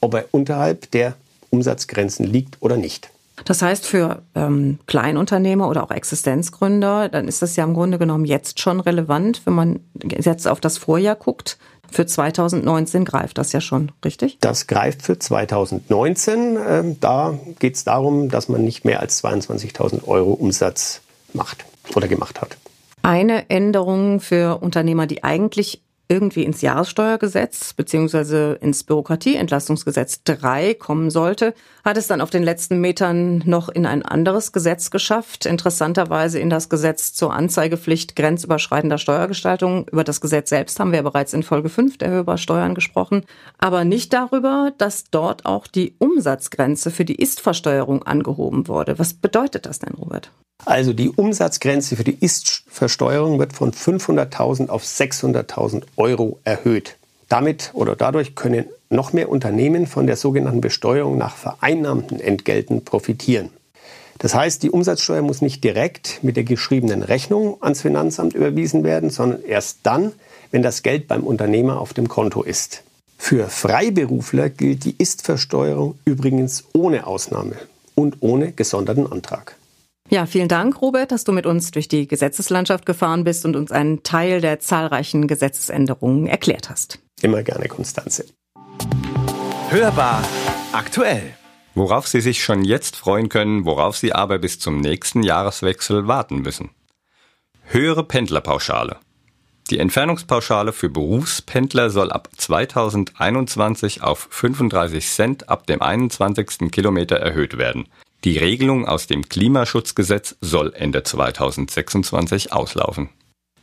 ob 0.01 0.15
er 0.15 0.27
unterhalb 0.33 0.91
der 0.91 1.15
Umsatzgrenzen 1.51 2.27
liegt 2.27 2.59
oder 2.61 2.77
nicht. 2.77 3.11
Das 3.47 3.63
heißt, 3.63 3.87
für 3.87 4.23
ähm, 4.35 4.81
Kleinunternehmer 4.87 5.69
oder 5.69 5.85
auch 5.85 5.93
Existenzgründer, 5.93 7.09
dann 7.09 7.29
ist 7.29 7.43
das 7.43 7.55
ja 7.55 7.63
im 7.63 7.75
Grunde 7.75 7.97
genommen 7.97 8.25
jetzt 8.25 8.59
schon 8.61 8.81
relevant, 8.81 9.43
wenn 9.45 9.55
man 9.55 9.81
jetzt 10.03 10.49
auf 10.49 10.61
das 10.61 10.79
Vorjahr 10.79 11.15
guckt. 11.15 11.57
Für 11.89 12.05
2019 12.05 13.05
greift 13.05 13.39
das 13.39 13.53
ja 13.53 13.61
schon, 13.61 13.93
richtig? 14.05 14.39
Das 14.41 14.67
greift 14.67 15.03
für 15.03 15.21
2019. 15.21 16.59
Ähm, 16.69 17.01
da 17.01 17.39
geht 17.61 17.77
es 17.77 17.85
darum, 17.85 18.29
dass 18.31 18.49
man 18.49 18.65
nicht 18.65 18.85
mehr 18.85 18.99
als 18.99 19.23
22.000 19.23 20.09
Euro 20.09 20.33
Umsatz 20.33 21.03
macht 21.33 21.65
oder 21.95 22.09
gemacht 22.09 22.41
hat. 22.41 22.57
Eine 23.03 23.49
Änderung 23.49 24.19
für 24.19 24.61
Unternehmer, 24.61 25.07
die 25.07 25.23
eigentlich 25.23 25.83
irgendwie 26.09 26.45
ins 26.45 26.61
Jahressteuergesetz 26.61 27.73
beziehungsweise 27.73 28.59
ins 28.61 28.85
Bürokratieentlastungsgesetz 28.85 30.23
3 30.25 30.75
kommen 30.75 31.11
sollte, 31.11 31.55
hat 31.85 31.97
es 31.97 32.07
dann 32.07 32.21
auf 32.21 32.31
den 32.31 32.43
letzten 32.43 32.81
Metern 32.81 33.43
noch 33.45 33.69
in 33.69 33.87
ein 33.87 34.05
anderes 34.05 34.53
Gesetz 34.53 34.91
geschafft, 34.91 35.47
interessanterweise 35.47 36.39
in 36.39 36.51
das 36.51 36.69
Gesetz 36.69 37.13
zur 37.13 37.33
Anzeigepflicht 37.33 38.17
grenzüberschreitender 38.17 38.99
Steuergestaltung. 38.99 39.89
Über 39.91 40.05
das 40.05 40.21
Gesetz 40.21 40.51
selbst 40.51 40.79
haben 40.79 40.93
wir 40.93 41.03
bereits 41.03 41.33
in 41.33 41.43
Folge 41.43 41.69
5 41.69 41.99
der 41.99 42.11
Hörer 42.11 42.39
Steuern 42.39 42.75
gesprochen, 42.75 43.25
aber 43.59 43.85
nicht 43.85 44.13
darüber, 44.13 44.73
dass 44.79 45.05
dort 45.11 45.47
auch 45.47 45.67
die 45.67 45.95
Umsatzgrenze 45.99 46.91
für 46.91 47.05
die 47.05 47.17
Istversteuerung 47.17 48.05
angehoben 48.05 48.69
wurde. 48.69 48.99
Was 48.99 49.15
bedeutet 49.15 49.67
das 49.67 49.81
denn, 49.81 49.95
Robert? 49.95 50.31
Also 50.65 50.93
die 50.93 51.11
Umsatzgrenze 51.11 51.97
für 51.97 52.05
die 52.05 52.17
Ist-Versteuerung 52.19 53.39
wird 53.39 53.53
von 53.53 53.73
500.000 53.73 54.69
auf 54.69 54.85
600.000 54.85 55.85
Euro 55.97 56.39
erhöht. 56.45 56.97
Damit 57.29 57.71
oder 57.75 57.97
dadurch 57.97 58.35
können 58.35 58.67
noch 58.89 59.13
mehr 59.13 59.29
Unternehmen 59.29 59.87
von 59.87 60.07
der 60.07 60.17
sogenannten 60.17 60.61
Besteuerung 60.61 61.19
nach 61.19 61.37
vereinnahmten 61.37 62.21
Entgelten 62.21 62.85
profitieren. 62.85 63.51
Das 64.19 64.35
heißt, 64.35 64.63
die 64.63 64.71
Umsatzsteuer 64.71 65.23
muss 65.23 65.43
nicht 65.43 65.63
direkt 65.63 66.21
mit 66.23 66.37
der 66.37 66.45
geschriebenen 66.45 67.03
Rechnung 67.03 67.59
ans 67.61 67.83
Finanzamt 67.83 68.35
überwiesen 68.35 68.85
werden, 68.85 69.11
sondern 69.11 69.43
erst 69.43 69.81
dann, 69.83 70.13
wenn 70.51 70.63
das 70.63 70.83
Geld 70.83 71.09
beim 71.09 71.25
Unternehmer 71.25 71.81
auf 71.81 71.93
dem 71.93 72.09
Konto 72.09 72.43
ist. 72.43 72.83
Für 73.19 73.49
Freiberufler 73.49 74.49
gilt 74.51 74.85
die 74.85 74.95
Ist-Versteuerung 74.97 75.99
übrigens 76.05 76.65
ohne 76.73 77.07
Ausnahme 77.07 77.57
und 77.95 78.19
ohne 78.21 78.53
gesonderten 78.53 79.11
Antrag. 79.11 79.56
Ja, 80.09 80.27
vielen 80.27 80.49
Dank, 80.49 80.81
Robert, 80.81 81.11
dass 81.11 81.25
du 81.25 81.33
mit 81.33 81.47
uns 81.47 81.73
durch 81.73 81.89
die 81.89 82.07
Gesetzeslandschaft 82.07 82.87
gefahren 82.87 83.25
bist 83.25 83.45
und 83.45 83.57
uns 83.57 83.73
einen 83.73 84.05
Teil 84.05 84.41
der 84.41 84.61
zahlreichen 84.61 85.27
Gesetzesänderungen 85.27 86.27
erklärt 86.27 86.71
hast. 86.71 87.01
Immer 87.23 87.43
gerne, 87.43 87.67
Konstanze. 87.67 88.27
Hörbar 89.69 90.23
aktuell. 90.73 91.35
Worauf 91.75 92.07
Sie 92.07 92.21
sich 92.21 92.43
schon 92.43 92.65
jetzt 92.65 92.97
freuen 92.97 93.29
können, 93.29 93.65
worauf 93.65 93.97
Sie 93.97 94.13
aber 94.13 94.39
bis 94.39 94.61
zum 94.61 94.81
nächsten 94.81 95.23
Jahreswechsel 95.23 96.07
warten 96.07 96.37
müssen. 96.37 96.71
Höhere 97.65 98.05
Pendlerpauschale. 98.05 98.99
Die 99.71 99.81
Entfernungspauschale 99.81 100.73
für 100.73 100.89
Berufspendler 100.89 101.91
soll 101.91 102.13
ab 102.13 102.29
2021 102.37 104.03
auf 104.03 104.29
35 104.31 105.09
Cent 105.09 105.49
ab 105.49 105.67
dem 105.67 105.83
21. 105.83 106.71
Kilometer 106.71 107.17
erhöht 107.17 107.59
werden. 107.59 107.89
Die 108.25 108.39
Regelung 108.39 108.87
aus 108.87 109.07
dem 109.07 109.29
Klimaschutzgesetz 109.29 110.37
soll 110.41 110.73
Ende 110.75 111.03
2026 111.03 112.53
auslaufen. 112.53 113.11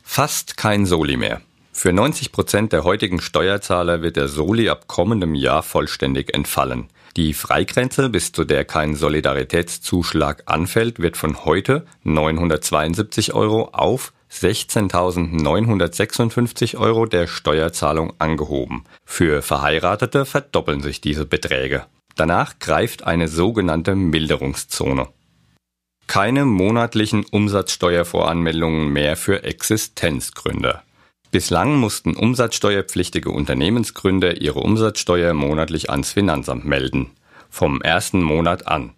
Fast 0.02 0.56
kein 0.56 0.86
Soli 0.86 1.16
mehr. 1.16 1.40
Für 1.72 1.92
90 1.92 2.30
Prozent 2.30 2.72
der 2.72 2.84
heutigen 2.84 3.20
Steuerzahler 3.20 4.00
wird 4.00 4.16
der 4.16 4.28
Soli 4.28 4.68
ab 4.68 4.86
kommendem 4.86 5.34
Jahr 5.34 5.62
vollständig 5.62 6.32
entfallen. 6.32 6.88
Die 7.16 7.34
Freigrenze, 7.34 8.08
bis 8.08 8.32
zu 8.32 8.44
der 8.44 8.64
kein 8.64 8.94
Solidaritätszuschlag 8.94 10.44
anfällt, 10.46 11.00
wird 11.00 11.16
von 11.16 11.44
heute 11.44 11.84
972 12.04 13.34
Euro 13.34 13.70
auf 13.72 14.12
16.956 14.32 16.76
Euro 16.76 17.06
der 17.06 17.26
Steuerzahlung 17.26 18.12
angehoben. 18.18 18.84
Für 19.04 19.42
Verheiratete 19.42 20.24
verdoppeln 20.24 20.80
sich 20.80 21.00
diese 21.00 21.24
Beträge. 21.24 21.86
Danach 22.16 22.58
greift 22.58 23.04
eine 23.04 23.28
sogenannte 23.28 23.94
Milderungszone. 23.94 25.08
Keine 26.06 26.44
monatlichen 26.44 27.24
Umsatzsteuervoranmeldungen 27.24 28.92
mehr 28.92 29.16
für 29.16 29.42
Existenzgründer. 29.42 30.82
Bislang 31.30 31.76
mussten 31.76 32.14
umsatzsteuerpflichtige 32.14 33.30
Unternehmensgründer 33.30 34.40
ihre 34.40 34.60
Umsatzsteuer 34.60 35.34
monatlich 35.34 35.90
ans 35.90 36.12
Finanzamt 36.12 36.64
melden. 36.64 37.10
Vom 37.50 37.82
ersten 37.82 38.22
Monat 38.22 38.68
an. 38.68 38.92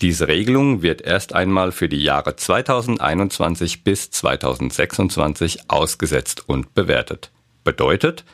Diese 0.00 0.26
Regelung 0.26 0.82
wird 0.82 1.02
erst 1.02 1.34
einmal 1.34 1.70
für 1.70 1.88
die 1.88 2.02
Jahre 2.02 2.34
2021 2.34 3.84
bis 3.84 4.10
2026 4.10 5.70
ausgesetzt 5.70 6.48
und 6.48 6.74
bewertet. 6.74 7.30
Bedeutet, 7.62 8.24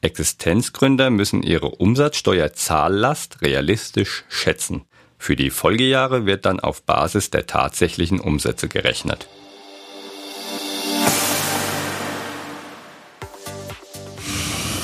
Existenzgründer 0.00 1.10
müssen 1.10 1.42
ihre 1.42 1.70
Umsatzsteuerzahllast 1.70 3.42
realistisch 3.42 4.24
schätzen. 4.28 4.84
Für 5.18 5.34
die 5.34 5.50
Folgejahre 5.50 6.26
wird 6.26 6.46
dann 6.46 6.60
auf 6.60 6.82
Basis 6.82 7.30
der 7.30 7.46
tatsächlichen 7.46 8.20
Umsätze 8.20 8.68
gerechnet. 8.68 9.28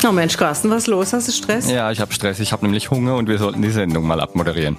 Oh 0.07 0.13
Mensch, 0.13 0.37
Carsten, 0.37 0.69
was 0.69 0.83
ist 0.83 0.87
los? 0.89 1.15
Hast 1.15 1.29
du 1.29 1.33
Stress? 1.33 1.71
Ja, 1.71 1.91
ich 1.91 1.99
habe 1.99 2.13
Stress. 2.13 2.39
Ich 2.39 2.53
habe 2.53 2.67
nämlich 2.67 2.91
Hunger 2.91 3.17
und 3.17 3.27
wir 3.27 3.39
sollten 3.39 3.63
die 3.63 3.71
Sendung 3.71 4.07
mal 4.07 4.21
abmoderieren. 4.21 4.77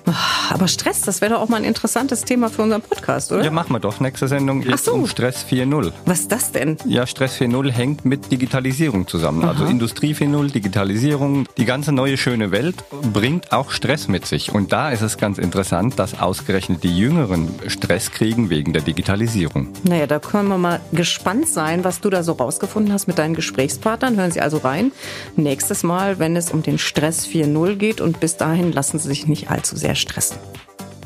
Aber 0.51 0.67
Stress, 0.67 1.01
das 1.01 1.19
wäre 1.19 1.33
doch 1.33 1.41
auch 1.41 1.49
mal 1.49 1.57
ein 1.57 1.63
interessantes 1.63 2.25
Thema 2.25 2.51
für 2.51 2.61
unseren 2.61 2.83
Podcast, 2.83 3.31
oder? 3.31 3.43
Ja, 3.43 3.49
machen 3.49 3.73
wir 3.73 3.79
doch. 3.79 3.99
Nächste 3.99 4.27
Sendung 4.27 4.63
Ach 4.71 4.77
so. 4.77 4.93
um 4.93 5.07
Stress 5.07 5.43
4.0. 5.49 5.91
Was 6.05 6.19
ist 6.19 6.31
das 6.31 6.51
denn? 6.51 6.77
Ja, 6.85 7.07
Stress 7.07 7.37
4.0 7.37 7.71
hängt 7.71 8.05
mit 8.05 8.31
Digitalisierung 8.31 9.07
zusammen. 9.07 9.43
Also 9.45 9.65
Industrie 9.65 10.13
4.0, 10.13 10.51
Digitalisierung. 10.51 11.47
Die 11.57 11.65
ganze 11.65 11.91
neue 11.91 12.17
schöne 12.17 12.51
Welt 12.51 12.75
bringt 13.11 13.51
auch 13.51 13.71
Stress 13.71 14.07
mit 14.07 14.27
sich. 14.27 14.53
Und 14.53 14.73
da 14.73 14.91
ist 14.91 15.01
es 15.01 15.17
ganz 15.17 15.39
interessant, 15.39 15.97
dass 15.97 16.19
ausgerechnet 16.19 16.83
die 16.83 16.95
Jüngeren 16.95 17.49
Stress 17.65 18.11
kriegen 18.11 18.51
wegen 18.51 18.73
der 18.73 18.83
Digitalisierung. 18.83 19.69
Naja, 19.85 20.05
da 20.05 20.19
können 20.19 20.49
wir 20.49 20.59
mal 20.59 20.81
gespannt 20.91 21.47
sein, 21.47 21.83
was 21.83 21.99
du 21.99 22.11
da 22.11 22.21
so 22.21 22.33
rausgefunden 22.33 22.93
hast 22.93 23.07
mit 23.07 23.17
deinen 23.17 23.33
Gesprächspartnern. 23.33 24.17
Hören 24.17 24.29
Sie 24.29 24.41
also 24.41 24.57
rein. 24.57 24.91
Nächstes 25.35 25.83
Mal, 25.83 26.19
wenn 26.19 26.35
es 26.35 26.51
um 26.51 26.63
den 26.63 26.77
Stress 26.77 27.27
4.0 27.27 27.75
geht 27.75 28.01
und 28.01 28.19
bis 28.19 28.37
dahin 28.37 28.71
lassen 28.71 28.99
Sie 28.99 29.07
sich 29.07 29.27
nicht 29.27 29.49
allzu 29.49 29.75
sehr 29.75 29.95
stressen. 29.95 30.37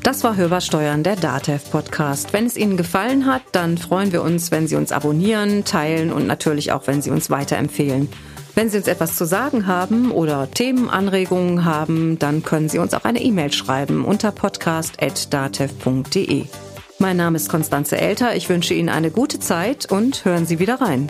Das 0.03 0.23
war 0.23 0.37
Hörbar 0.37 0.61
Steuern, 0.61 1.03
der 1.03 1.17
DATEV 1.17 1.71
Podcast. 1.71 2.33
Wenn 2.33 2.45
es 2.45 2.57
Ihnen 2.57 2.77
gefallen 2.77 3.25
hat, 3.25 3.41
dann 3.51 3.77
freuen 3.77 4.11
wir 4.11 4.23
uns, 4.23 4.49
wenn 4.49 4.67
Sie 4.67 4.75
uns 4.75 4.91
abonnieren, 4.91 5.65
teilen 5.65 6.11
und 6.11 6.25
natürlich 6.25 6.71
auch, 6.71 6.87
wenn 6.87 7.01
Sie 7.01 7.11
uns 7.11 7.29
weiterempfehlen. 7.29 8.09
Wenn 8.55 8.69
Sie 8.69 8.77
uns 8.77 8.87
etwas 8.87 9.15
zu 9.15 9.25
sagen 9.25 9.67
haben 9.67 10.11
oder 10.11 10.49
Themenanregungen 10.51 11.65
haben, 11.65 12.17
dann 12.17 12.43
können 12.43 12.69
Sie 12.69 12.79
uns 12.79 12.93
auch 12.93 13.03
eine 13.03 13.21
E-Mail 13.21 13.51
schreiben 13.53 14.05
unter 14.05 14.31
podcast.datev.de. 14.31 16.45
Mein 16.97 17.17
Name 17.17 17.37
ist 17.37 17.49
Konstanze 17.49 17.97
Elter. 17.97 18.35
Ich 18.35 18.49
wünsche 18.49 18.73
Ihnen 18.73 18.89
eine 18.89 19.11
gute 19.11 19.39
Zeit 19.39 19.89
und 19.89 20.25
hören 20.25 20.45
Sie 20.45 20.59
wieder 20.59 20.81
rein. 20.81 21.09